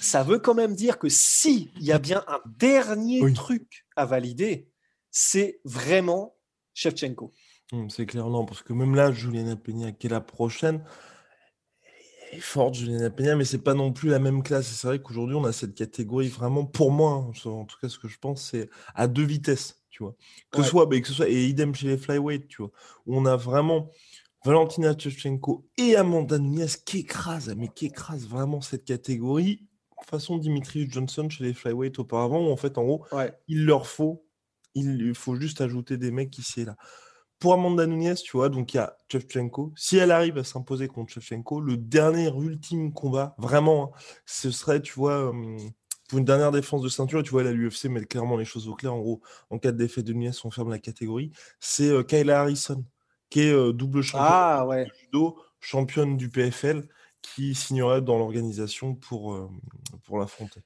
ça 0.00 0.22
veut 0.22 0.38
quand 0.38 0.54
même 0.54 0.74
dire 0.74 0.98
que 0.98 1.08
s'il 1.08 1.70
y 1.80 1.92
a 1.92 1.98
bien 1.98 2.24
un 2.28 2.40
dernier 2.46 3.32
truc 3.32 3.86
à 3.96 4.04
valider, 4.04 4.68
c'est 5.10 5.60
vraiment 5.64 6.36
Shevchenko. 6.74 7.32
Mmh, 7.72 7.88
c'est 7.90 8.06
clair, 8.06 8.26
non, 8.28 8.44
parce 8.44 8.62
que 8.62 8.72
même 8.72 8.94
là, 8.94 9.12
Juliana 9.12 9.56
Peña, 9.56 9.92
qui 9.92 10.06
est 10.06 10.10
la 10.10 10.20
prochaine, 10.20 10.84
est 12.32 12.40
forte, 12.40 12.74
Juliana 12.74 13.10
Peña, 13.10 13.36
mais 13.36 13.44
c'est 13.44 13.62
pas 13.62 13.74
non 13.74 13.92
plus 13.92 14.08
la 14.08 14.18
même 14.18 14.42
classe. 14.42 14.70
Et 14.70 14.74
c'est 14.74 14.86
vrai 14.86 14.98
qu'aujourd'hui, 15.00 15.36
on 15.36 15.44
a 15.44 15.52
cette 15.52 15.74
catégorie 15.74 16.28
vraiment, 16.28 16.64
pour 16.64 16.90
moi, 16.90 17.12
hein, 17.12 17.48
en 17.48 17.64
tout 17.64 17.76
cas, 17.80 17.88
ce 17.88 17.98
que 17.98 18.08
je 18.08 18.18
pense, 18.18 18.42
c'est 18.50 18.68
à 18.94 19.06
deux 19.06 19.24
vitesses, 19.24 19.82
tu 19.90 20.02
vois. 20.02 20.14
Que, 20.50 20.62
ce 20.62 20.68
soit, 20.70 20.86
mais 20.86 21.00
que 21.00 21.08
ce 21.08 21.14
soit, 21.14 21.28
et 21.28 21.46
idem 21.46 21.74
chez 21.74 21.88
les 21.88 21.98
flyweight, 21.98 22.48
tu 22.48 22.62
vois, 22.62 22.70
où 23.06 23.16
on 23.16 23.26
a 23.26 23.36
vraiment 23.36 23.90
Valentina 24.44 24.94
Tchevchenko 24.94 25.66
et 25.76 25.96
Amanda 25.96 26.38
Nunes 26.38 26.66
qui 26.84 26.98
écrasent, 26.98 27.54
mais 27.56 27.68
qui 27.68 27.86
écrasent 27.86 28.28
vraiment 28.28 28.60
cette 28.60 28.84
catégorie. 28.84 29.64
Façon 30.06 30.38
Dimitri 30.38 30.88
Johnson 30.88 31.28
chez 31.28 31.42
les 31.42 31.54
flyweight 31.54 31.98
auparavant, 31.98 32.46
où 32.46 32.52
en 32.52 32.56
fait, 32.56 32.78
en 32.78 32.84
gros, 32.84 33.04
il 33.48 33.64
leur 33.64 33.86
faut, 33.86 34.24
il 34.74 35.12
faut 35.14 35.34
juste 35.34 35.60
ajouter 35.60 35.96
des 35.96 36.12
mecs 36.12 36.38
ici 36.38 36.60
et 36.60 36.64
là 36.66 36.76
pour 37.38 37.54
Amanda 37.54 37.86
Nunes, 37.86 38.14
tu 38.16 38.36
vois, 38.36 38.48
donc 38.48 38.74
il 38.74 38.78
y 38.78 38.80
a 38.80 38.96
Chevchenko. 39.10 39.72
Si 39.76 39.96
elle 39.96 40.10
arrive 40.10 40.38
à 40.38 40.44
s'imposer 40.44 40.88
contre 40.88 41.12
Chevchenko, 41.12 41.60
le 41.60 41.76
dernier 41.76 42.30
ultime 42.36 42.92
combat, 42.92 43.34
vraiment, 43.38 43.92
hein, 43.94 43.98
ce 44.26 44.50
serait, 44.50 44.82
tu 44.82 44.94
vois, 44.94 45.32
pour 46.08 46.18
une 46.18 46.24
dernière 46.24 46.50
défense 46.50 46.82
de 46.82 46.88
ceinture, 46.88 47.22
tu 47.22 47.30
vois, 47.30 47.44
la 47.44 47.52
l'UFC 47.52 47.84
met 47.84 48.04
clairement 48.04 48.36
les 48.36 48.46
choses 48.46 48.66
au 48.66 48.74
clair. 48.74 48.94
En 48.94 48.98
gros, 48.98 49.20
en 49.50 49.58
cas 49.58 49.72
de 49.72 49.76
défaite 49.76 50.06
de 50.06 50.14
Nunes, 50.14 50.32
on 50.42 50.50
ferme 50.50 50.70
la 50.70 50.78
catégorie. 50.78 51.30
C'est 51.60 51.90
euh, 51.90 52.02
Kayla 52.02 52.40
Harrison, 52.40 52.84
qui 53.28 53.42
est 53.42 53.52
euh, 53.52 53.72
double 53.72 54.02
championne 54.02 54.26
ah, 54.30 54.84
du 54.84 54.90
judo, 55.00 55.38
championne 55.60 56.16
du 56.16 56.30
PFL, 56.30 56.88
qui 57.20 57.54
signerait 57.54 58.00
dans 58.00 58.18
l'organisation 58.18 58.94
pour, 58.94 59.34
euh, 59.34 59.50
pour 60.04 60.18
l'affronter. 60.18 60.60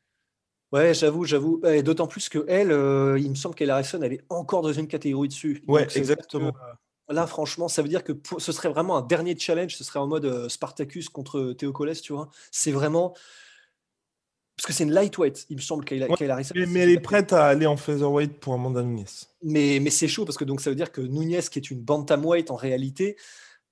Ouais, 0.73 0.95
j'avoue, 0.95 1.25
j'avoue. 1.25 1.61
Et 1.67 1.83
d'autant 1.83 2.07
plus 2.07 2.29
que 2.31 2.45
elle, 2.49 2.73
euh, 2.73 3.19
il 3.19 3.29
me 3.29 3.35
semble 3.35 3.55
qu'elle 3.55 3.71
Harrison, 3.71 4.01
elle 4.03 4.15
est 4.15 4.25
encore 4.31 4.63
dans 4.63 4.73
une 4.73 4.89
catégorie 4.89 5.29
dessus. 5.29 5.63
Ouais, 5.69 5.87
exactement. 5.95 6.49
Euh, 7.11 7.15
là, 7.15 7.27
franchement, 7.27 7.69
ça 7.69 7.83
veut 7.83 7.89
dire 7.89 8.03
que 8.03 8.13
ce 8.39 8.53
serait 8.53 8.71
vraiment 8.71 8.97
un 8.97 9.03
dernier 9.03 9.39
challenge. 9.39 9.77
Ce 9.77 9.85
serait 9.85 9.99
en 9.99 10.07
mode 10.07 10.25
euh, 10.25 10.49
Spartacus 10.49 11.11
contre 11.11 11.53
Théo 11.53 11.73
Colès, 11.73 12.01
tu 12.01 12.15
vois. 12.15 12.31
C'est 12.51 12.73
vraiment. 12.73 13.15
Parce 14.57 14.67
que 14.67 14.73
c'est 14.73 14.85
une 14.85 14.93
lightweight, 14.93 15.47
il 15.51 15.57
me 15.57 15.63
semble, 15.63 15.85
qu'elle 15.85 16.03
Harrison. 16.31 16.55
Mais, 16.55 16.81
elle 16.81 16.91
est 16.91 17.01
prête 17.01 17.33
à 17.33 17.47
aller 17.47 17.67
en 17.67 17.77
featherweight 17.77 18.39
pour 18.39 18.55
Amanda 18.55 18.83
Nunes. 18.83 19.05
Mais, 19.43 19.79
mais 19.81 19.91
c'est 19.91 20.09
chaud 20.09 20.25
parce 20.25 20.37
que 20.37 20.45
donc 20.45 20.61
ça 20.61 20.71
veut 20.71 20.77
dire 20.77 20.93
que 20.93 21.01
Nunes, 21.01 21.41
qui 21.51 21.59
est 21.59 21.71
une 21.71 21.81
bantamweight 21.81 22.51
en 22.51 22.57
réalité, 22.57 23.17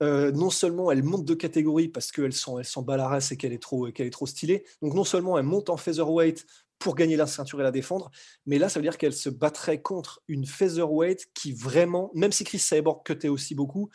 non 0.00 0.48
seulement 0.48 0.90
elle 0.90 1.02
monte 1.02 1.26
de 1.26 1.34
catégorie 1.34 1.88
parce 1.88 2.10
qu'elle 2.10 2.32
s'en 2.32 2.58
elle 2.58 2.66
bat 2.84 2.96
la 2.96 3.08
race 3.08 3.30
et 3.30 3.36
qu'elle 3.36 3.52
est 3.52 3.62
trop 3.62 3.90
qu'elle 3.92 4.06
est 4.06 4.10
trop 4.10 4.26
stylée. 4.26 4.64
Donc 4.80 4.94
non 4.94 5.04
seulement 5.04 5.38
elle 5.38 5.44
monte 5.44 5.68
en 5.68 5.76
featherweight 5.76 6.46
pour 6.80 6.96
gagner 6.96 7.16
la 7.16 7.26
ceinture 7.26 7.60
et 7.60 7.62
la 7.62 7.70
défendre. 7.70 8.10
Mais 8.46 8.58
là, 8.58 8.68
ça 8.68 8.80
veut 8.80 8.82
dire 8.82 8.98
qu'elle 8.98 9.12
se 9.12 9.28
battrait 9.28 9.80
contre 9.80 10.22
une 10.26 10.46
featherweight 10.46 11.28
qui 11.34 11.52
vraiment, 11.52 12.10
même 12.14 12.32
si 12.32 12.42
Chris 12.42 12.58
Cyborg 12.58 13.04
cutait 13.04 13.28
aussi 13.28 13.54
beaucoup, 13.54 13.90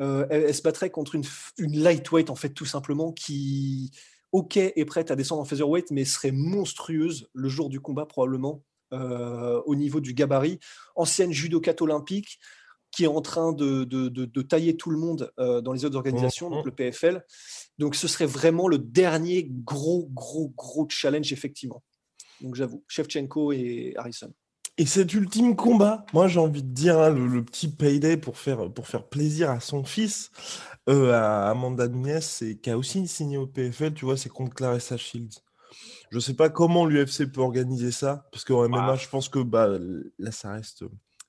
euh, 0.00 0.24
elle, 0.30 0.54
se 0.54 0.62
battrait 0.62 0.88
contre 0.88 1.16
une, 1.16 1.24
une, 1.58 1.78
lightweight, 1.80 2.30
en 2.30 2.36
fait, 2.36 2.50
tout 2.50 2.64
simplement, 2.64 3.12
qui, 3.12 3.90
ok, 4.30 4.56
est 4.56 4.84
prête 4.86 5.10
à 5.10 5.16
descendre 5.16 5.42
en 5.42 5.44
featherweight, 5.44 5.90
mais 5.90 6.04
serait 6.04 6.30
monstrueuse 6.30 7.28
le 7.34 7.48
jour 7.48 7.68
du 7.68 7.80
combat, 7.80 8.06
probablement, 8.06 8.62
euh, 8.94 9.60
au 9.66 9.74
niveau 9.74 10.00
du 10.00 10.14
gabarit. 10.14 10.60
Ancienne 10.94 11.32
judocate 11.32 11.82
olympique, 11.82 12.38
qui 12.92 13.02
est 13.02 13.08
en 13.08 13.20
train 13.20 13.52
de, 13.52 13.82
de, 13.82 14.08
de, 14.08 14.42
tailler 14.42 14.76
tout 14.76 14.90
le 14.90 14.96
monde 14.96 15.30
euh, 15.40 15.60
dans 15.60 15.72
les 15.72 15.84
autres 15.84 15.96
organisations, 15.96 16.48
donc 16.48 16.64
mmh. 16.64 16.68
le 16.68 16.74
PFL. 16.74 17.24
Donc 17.78 17.96
ce 17.96 18.08
serait 18.08 18.26
vraiment 18.26 18.68
le 18.68 18.78
dernier 18.78 19.46
gros, 19.50 20.08
gros, 20.12 20.52
gros 20.56 20.86
challenge, 20.88 21.32
effectivement. 21.32 21.82
Donc 22.40 22.54
j'avoue, 22.54 22.84
Shevchenko 22.88 23.52
et 23.52 23.94
Harrison. 23.96 24.32
Et 24.80 24.86
cet 24.86 25.12
ultime 25.12 25.56
combat, 25.56 26.06
moi 26.12 26.28
j'ai 26.28 26.38
envie 26.38 26.62
de 26.62 26.72
dire 26.72 27.00
hein, 27.00 27.10
le, 27.10 27.44
petit 27.44 27.68
payday 27.68 28.16
pour 28.16 28.38
faire, 28.38 28.72
pour 28.72 28.86
faire 28.86 29.08
plaisir 29.08 29.50
à 29.50 29.58
son 29.58 29.82
fils, 29.82 30.30
euh, 30.88 31.12
à 31.12 31.50
Amanda 31.50 31.88
Nunes, 31.88 32.20
qui 32.62 32.70
a 32.70 32.78
aussi 32.78 33.08
signé 33.08 33.36
au 33.36 33.48
PFL, 33.48 33.94
tu 33.94 34.04
vois, 34.04 34.16
c'est 34.16 34.28
contre 34.28 34.54
Clarissa 34.54 34.96
Shields. 34.96 35.42
Je 36.10 36.18
sais 36.20 36.34
pas 36.34 36.48
comment 36.48 36.86
l'UFC 36.86 37.26
peut 37.26 37.40
organiser 37.40 37.90
ça, 37.90 38.28
parce 38.30 38.44
qu'en 38.44 38.68
MMA, 38.68 38.94
je 38.94 39.08
pense 39.08 39.28
que 39.28 39.40
bah, 39.40 39.68
là 40.18 40.30
ça 40.30 40.52
reste 40.52 40.84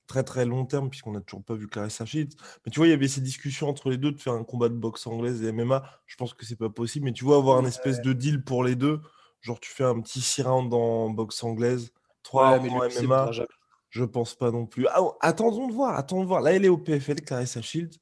très 0.09 0.23
très 0.23 0.45
long 0.45 0.65
terme, 0.65 0.89
puisqu'on 0.89 1.13
n'a 1.13 1.21
toujours 1.21 1.43
pas 1.43 1.55
vu 1.55 1.67
Clarissa 1.67 2.05
Shields. 2.05 2.35
Mais 2.65 2.71
tu 2.71 2.79
vois, 2.79 2.87
il 2.87 2.91
y 2.91 2.93
avait 2.93 3.07
ces 3.07 3.21
discussions 3.21 3.67
entre 3.67 3.89
les 3.89 3.97
deux 3.97 4.11
de 4.11 4.19
faire 4.19 4.33
un 4.33 4.43
combat 4.43 4.69
de 4.69 4.75
boxe 4.75 5.07
anglaise 5.07 5.41
et 5.43 5.51
MMA. 5.51 5.83
Je 6.07 6.15
pense 6.17 6.33
que 6.33 6.45
c'est 6.45 6.55
pas 6.55 6.69
possible, 6.69 7.05
mais 7.05 7.13
tu 7.13 7.23
vois, 7.23 7.37
avoir 7.37 7.57
un 7.57 7.65
espèce 7.65 8.01
de 8.01 8.13
deal 8.13 8.43
pour 8.43 8.63
les 8.63 8.75
deux. 8.75 8.99
Genre, 9.41 9.59
tu 9.59 9.71
fais 9.71 9.83
un 9.83 9.99
petit 10.01 10.21
6 10.21 10.41
rounds 10.43 10.75
en 10.75 11.09
boxe 11.09 11.43
anglaise, 11.43 11.91
3 12.23 12.59
ouais, 12.59 12.69
en 12.69 13.03
MMA. 13.03 13.31
Je 13.89 14.03
pense 14.03 14.35
pas 14.35 14.51
non 14.51 14.65
plus. 14.65 14.87
Ah, 14.89 15.01
attendons 15.19 15.67
de 15.67 15.73
voir, 15.73 15.97
attendons 15.97 16.21
de 16.21 16.27
voir. 16.27 16.41
Là, 16.41 16.53
elle 16.53 16.65
est 16.65 16.69
au 16.69 16.77
PFL, 16.77 17.21
Clarissa 17.21 17.61
Shield. 17.61 17.95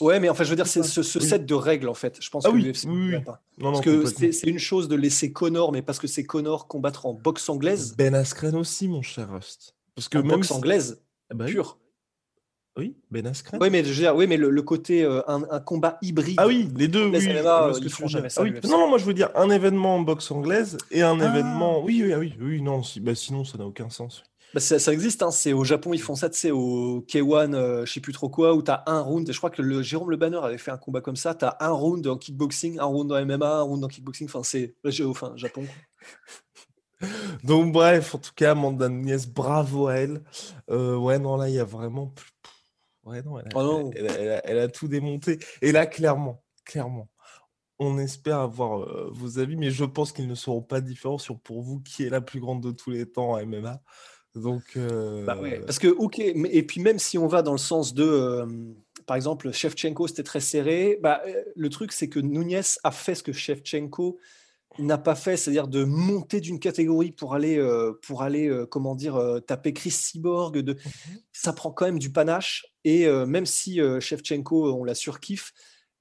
Ouais, 0.00 0.20
mais 0.20 0.28
en 0.28 0.34
fait, 0.34 0.44
je 0.44 0.50
veux 0.50 0.56
dire, 0.56 0.66
c'est 0.66 0.82
ce, 0.82 1.02
set 1.02 1.44
de 1.44 1.54
règles, 1.54 1.88
en 1.88 1.94
fait. 1.94 2.18
Je 2.20 2.30
pense 2.30 2.46
ah, 2.46 2.50
que 2.50 2.54
oui, 2.54 2.72
oui, 2.86 3.20
pas. 3.20 3.42
parce 3.60 3.80
que 3.80 4.06
c'est 4.06 4.46
une 4.46 4.58
chose 4.58 4.88
de 4.88 4.94
laisser 4.94 5.32
Connor, 5.32 5.72
mais 5.72 5.82
parce 5.82 5.98
que 5.98 6.06
c'est 6.06 6.24
Connor 6.24 6.68
combattre 6.68 7.06
en 7.06 7.14
boxe 7.14 7.48
anglaise. 7.48 7.94
Ben 7.96 8.14
Askren 8.14 8.54
aussi, 8.54 8.88
mon 8.88 9.02
cher 9.02 9.30
Rust. 9.30 9.74
Parce 9.94 10.08
que 10.08 10.18
en 10.18 10.22
boxe 10.22 10.50
anglaise, 10.52 11.02
ah 11.30 11.34
bah 11.34 11.46
pure. 11.46 11.78
Oui, 12.78 12.94
Ben 13.10 13.26
Askren. 13.26 13.60
Oui, 13.60 13.70
mais, 13.70 13.82
je 13.82 13.88
veux 13.88 13.94
dire, 13.96 14.14
oui, 14.14 14.28
mais 14.28 14.36
le, 14.36 14.62
côté 14.62 15.02
euh, 15.02 15.20
un, 15.26 15.58
combat 15.58 15.98
hybride. 16.00 16.36
Ah 16.38 16.46
oui, 16.46 16.68
les 16.76 16.86
deux. 16.86 17.08
Oui, 17.08 17.20
jamais 18.06 18.30
ça, 18.30 18.44
Non, 18.68 18.88
moi 18.88 18.98
je 18.98 19.04
veux 19.04 19.14
dire 19.14 19.30
un 19.34 19.50
événement 19.50 19.96
en 19.96 20.00
boxe 20.00 20.30
anglaise 20.30 20.78
et 20.92 21.02
un 21.02 21.20
ah. 21.20 21.28
événement. 21.28 21.82
Oui, 21.82 22.02
oui, 22.04 22.14
oui, 22.14 22.34
oui, 22.40 22.62
non, 22.62 22.84
si, 22.84 23.00
bah, 23.00 23.16
sinon 23.16 23.44
ça 23.44 23.58
n'a 23.58 23.66
aucun 23.66 23.90
sens. 23.90 24.22
Bah, 24.54 24.60
ça, 24.60 24.92
existe, 24.92 25.22
hein, 25.22 25.30
c'est 25.30 25.52
au 25.52 25.64
Japon, 25.64 25.92
ils 25.92 26.00
font 26.00 26.14
ça, 26.14 26.30
tu 26.30 26.38
sais, 26.38 26.50
au 26.50 27.04
K1, 27.06 27.52
euh, 27.54 27.84
je 27.84 27.92
sais 27.92 28.00
plus 28.00 28.14
trop 28.14 28.30
quoi, 28.30 28.54
où 28.54 28.62
tu 28.62 28.70
as 28.70 28.82
un 28.86 29.00
round, 29.00 29.30
je 29.30 29.36
crois 29.36 29.50
que 29.50 29.60
le, 29.60 29.82
Jérôme 29.82 30.10
Le 30.10 30.16
Banner 30.16 30.38
avait 30.42 30.56
fait 30.56 30.70
un 30.70 30.78
combat 30.78 31.02
comme 31.02 31.16
ça, 31.16 31.34
tu 31.34 31.44
as 31.44 31.56
un 31.60 31.70
round 31.70 32.06
en 32.06 32.16
kickboxing, 32.16 32.78
un 32.78 32.84
round 32.84 33.12
en 33.12 33.26
MMA, 33.26 33.46
un 33.46 33.62
round 33.62 33.84
en 33.84 33.88
kickboxing, 33.88 34.26
enfin 34.26 34.42
c'est 34.42 34.74
enfin, 35.04 35.32
Japon. 35.36 35.66
Donc 37.44 37.72
bref, 37.72 38.14
en 38.14 38.18
tout 38.18 38.32
cas, 38.34 38.52
Amanda 38.52 38.88
Nunes, 38.88 39.18
bravo 39.34 39.88
à 39.88 39.96
elle. 39.96 40.22
Euh, 40.70 40.96
ouais, 40.96 41.18
non, 41.18 41.36
là, 41.36 41.48
il 41.48 41.54
y 41.54 41.60
a 41.60 41.64
vraiment 41.64 42.12
Ouais, 43.08 43.22
non, 43.22 43.40
oh 43.54 43.90
elle 43.94 44.58
a, 44.58 44.68
tout 44.68 44.86
démonté. 44.86 45.38
Et 45.62 45.72
là, 45.72 45.86
clairement, 45.86 46.42
clairement, 46.64 47.08
on 47.78 47.98
espère 47.98 48.40
avoir 48.40 48.82
euh, 48.82 49.08
vos 49.12 49.38
avis, 49.38 49.56
mais 49.56 49.70
je 49.70 49.84
pense 49.84 50.12
qu'ils 50.12 50.28
ne 50.28 50.34
seront 50.34 50.60
pas 50.60 50.82
différents 50.82 51.16
sur 51.16 51.38
pour 51.38 51.62
vous 51.62 51.80
qui 51.80 52.04
est 52.04 52.10
la 52.10 52.20
plus 52.20 52.38
grande 52.38 52.62
de 52.62 52.70
tous 52.70 52.90
les 52.90 53.06
temps 53.06 53.32
en 53.32 53.46
MMA. 53.46 53.80
Donc, 54.34 54.62
euh, 54.76 55.24
bah 55.24 55.38
parce 55.64 55.78
que, 55.78 55.88
ok, 55.88 56.18
et 56.18 56.62
puis 56.64 56.82
même 56.82 56.98
si 56.98 57.16
on 57.16 57.26
va 57.26 57.40
dans 57.40 57.52
le 57.52 57.58
sens 57.58 57.94
de, 57.94 58.04
euh, 58.04 58.46
par 59.06 59.16
exemple, 59.16 59.50
Shevchenko, 59.52 60.06
c'était 60.06 60.22
très 60.22 60.40
serré, 60.40 60.98
bah, 61.02 61.22
le 61.56 61.68
truc, 61.70 61.92
c'est 61.92 62.10
que 62.10 62.20
Nunez 62.20 62.60
a 62.84 62.90
fait 62.90 63.14
ce 63.14 63.22
que 63.22 63.32
Shevchenko 63.32 64.18
n'a 64.86 64.98
pas 64.98 65.14
fait, 65.14 65.36
c'est-à-dire 65.36 65.68
de 65.68 65.84
monter 65.84 66.40
d'une 66.40 66.60
catégorie 66.60 67.12
pour 67.12 67.34
aller, 67.34 67.58
euh, 67.58 67.98
pour 68.02 68.22
aller 68.22 68.48
euh, 68.48 68.66
comment 68.66 68.94
dire, 68.94 69.16
euh, 69.16 69.40
taper 69.40 69.72
Chris 69.72 69.90
Cyborg. 69.90 70.58
De... 70.58 70.74
Mmh 70.74 70.78
ça 71.32 71.52
prend 71.52 71.70
quand 71.70 71.84
même 71.84 72.00
du 72.00 72.10
panache. 72.10 72.66
Et 72.84 73.06
même 73.26 73.46
si 73.46 73.80
Shevchenko, 74.00 74.72
on 74.72 74.82
la 74.82 74.94
surkiffe, 74.96 75.52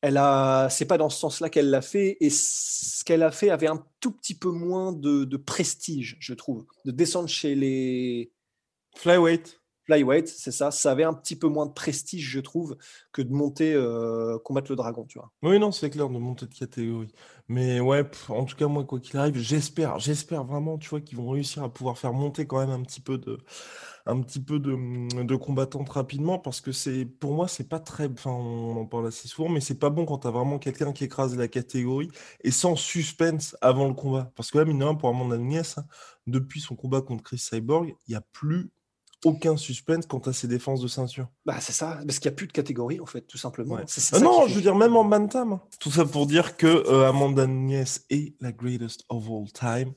elle 0.01 0.17
a, 0.17 0.67
c'est 0.71 0.85
pas 0.85 0.97
dans 0.97 1.09
ce 1.09 1.19
sens-là 1.19 1.49
qu'elle 1.49 1.69
l'a 1.69 1.83
fait. 1.83 2.17
Et 2.21 2.31
ce 2.31 3.03
qu'elle 3.03 3.21
a 3.21 3.29
fait 3.29 3.51
avait 3.51 3.67
un 3.67 3.85
tout 3.99 4.11
petit 4.11 4.33
peu 4.33 4.49
moins 4.49 4.93
de, 4.93 5.23
de 5.25 5.37
prestige, 5.37 6.17
je 6.19 6.33
trouve, 6.33 6.65
de 6.85 6.91
descendre 6.91 7.29
chez 7.29 7.53
les 7.53 8.31
flyweight. 8.95 9.59
Flyweight, 9.87 10.27
c'est 10.27 10.51
ça. 10.51 10.69
Ça 10.69 10.91
avait 10.91 11.05
un 11.05 11.13
petit 11.13 11.35
peu 11.35 11.47
moins 11.47 11.65
de 11.65 11.71
prestige, 11.71 12.29
je 12.29 12.39
trouve, 12.39 12.77
que 13.11 13.21
de 13.21 13.31
monter 13.33 13.73
euh, 13.73 14.37
combattre 14.39 14.71
le 14.71 14.75
dragon, 14.75 15.05
tu 15.07 15.17
vois. 15.17 15.31
Oui, 15.41 15.57
non, 15.59 15.71
c'est 15.71 15.89
clair, 15.89 16.09
de 16.09 16.17
monter 16.17 16.45
de 16.45 16.53
catégorie. 16.53 17.11
Mais 17.47 17.79
ouais, 17.79 18.03
en 18.27 18.43
tout 18.43 18.57
cas, 18.57 18.67
moi, 18.67 18.83
quoi 18.83 18.99
qu'il 18.99 19.17
arrive, 19.17 19.37
j'espère, 19.37 19.99
j'espère 19.99 20.43
vraiment, 20.43 20.77
tu 20.77 20.89
vois, 20.89 20.99
qu'ils 20.99 21.17
vont 21.17 21.29
réussir 21.29 21.63
à 21.63 21.73
pouvoir 21.73 21.97
faire 21.97 22.11
monter 22.11 22.45
quand 22.45 22.59
même 22.59 22.69
un 22.69 22.83
petit 22.83 22.99
peu 22.99 23.17
de, 23.17 23.39
un 24.05 25.37
combattantes 25.37 25.89
rapidement, 25.89 26.39
parce 26.39 26.59
que 26.59 26.73
c'est, 26.73 27.05
pour 27.05 27.33
moi, 27.33 27.47
c'est 27.47 27.69
pas 27.69 27.79
très, 27.79 28.09
enfin, 28.09 28.31
on 28.31 28.77
en 28.81 28.85
parle 28.85 29.07
assez 29.07 29.29
souvent, 29.29 29.49
mais 29.49 29.61
c'est 29.61 29.79
pas 29.79 29.89
bon 29.89 30.05
quand 30.05 30.19
tu 30.19 30.27
as 30.27 30.31
vraiment 30.31 30.59
quelqu'un 30.59 30.91
qui 30.91 31.05
écrase 31.05 31.37
la 31.37 31.47
catégorie 31.47 32.09
et 32.43 32.51
sans 32.51 32.75
suspense 32.75 33.55
avant 33.61 33.87
le 33.87 33.93
combat. 33.93 34.31
Parce 34.35 34.51
que 34.51 34.57
là, 34.57 34.93
pour 34.95 35.09
Amanda 35.09 35.37
Nunes, 35.37 35.63
hein, 35.77 35.85
depuis 36.25 36.59
son 36.59 36.75
combat 36.75 37.01
contre 37.01 37.23
Chris 37.23 37.37
Cyborg, 37.37 37.95
il 38.07 38.11
n'y 38.11 38.15
a 38.15 38.21
plus 38.33 38.71
aucun 39.27 39.57
suspense 39.57 40.05
quant 40.05 40.19
à 40.19 40.31
ses 40.31 40.47
défenses 40.47 40.79
de 40.79 40.87
ceinture. 40.87 41.27
Bah 41.45 41.59
c'est 41.59 41.73
ça, 41.73 41.99
parce 42.07 42.19
qu'il 42.19 42.29
n'y 42.29 42.33
a 42.33 42.37
plus 42.37 42.47
de 42.47 42.53
catégorie 42.53 43.01
en 43.01 43.05
fait, 43.05 43.21
tout 43.21 43.37
simplement. 43.37 43.77
Ah 43.77 44.19
non, 44.19 44.47
je 44.47 44.55
veux 44.55 44.61
dire 44.61 44.75
même 44.75 44.95
en 44.95 45.03
bantam. 45.03 45.53
Hein. 45.53 45.61
Tout 45.81 45.91
ça 45.91 46.05
pour 46.05 46.27
dire 46.27 46.55
que 46.55 46.67
euh, 46.67 47.09
Amanda 47.09 47.45
Nunes 47.45 47.83
est 48.09 48.35
la 48.39 48.53
greatest 48.53 49.03
of 49.09 49.29
all 49.29 49.51
time. 49.51 49.93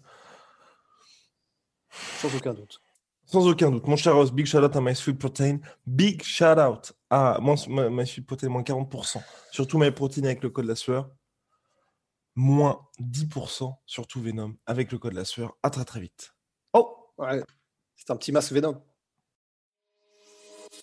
Sans 2.20 2.34
aucun 2.34 2.54
doute. 2.54 2.80
Sans 3.24 3.46
aucun 3.46 3.70
doute. 3.70 3.86
Mon 3.86 3.94
cher 3.94 4.16
Ross, 4.16 4.32
big 4.32 4.46
shout 4.46 4.58
out 4.58 4.74
à 4.74 4.80
My 4.80 4.96
Sweet 4.96 5.16
Protein. 5.16 5.60
Big 5.86 6.22
shout 6.24 6.58
out 6.58 6.92
à 7.08 7.38
My 7.40 8.06
Sweet 8.06 8.26
Protein, 8.26 8.48
moins 8.48 8.62
40%. 8.62 9.22
Surtout 9.52 9.78
My 9.78 9.92
Protein 9.92 10.24
avec 10.24 10.42
le 10.42 10.50
code 10.50 10.66
la 10.66 10.74
sueur. 10.74 11.08
Moins 12.34 12.80
10% 13.00 13.74
surtout 13.86 14.20
Venom 14.20 14.54
avec 14.66 14.90
le 14.90 14.98
code 14.98 15.12
la 15.12 15.24
sueur. 15.24 15.56
À 15.62 15.70
très 15.70 15.84
très 15.84 16.00
vite. 16.00 16.32
Oh 16.72 17.12
ouais. 17.18 17.44
C'est 17.94 18.10
un 18.10 18.16
petit 18.16 18.32
masque 18.32 18.52
Venom. 18.52 18.82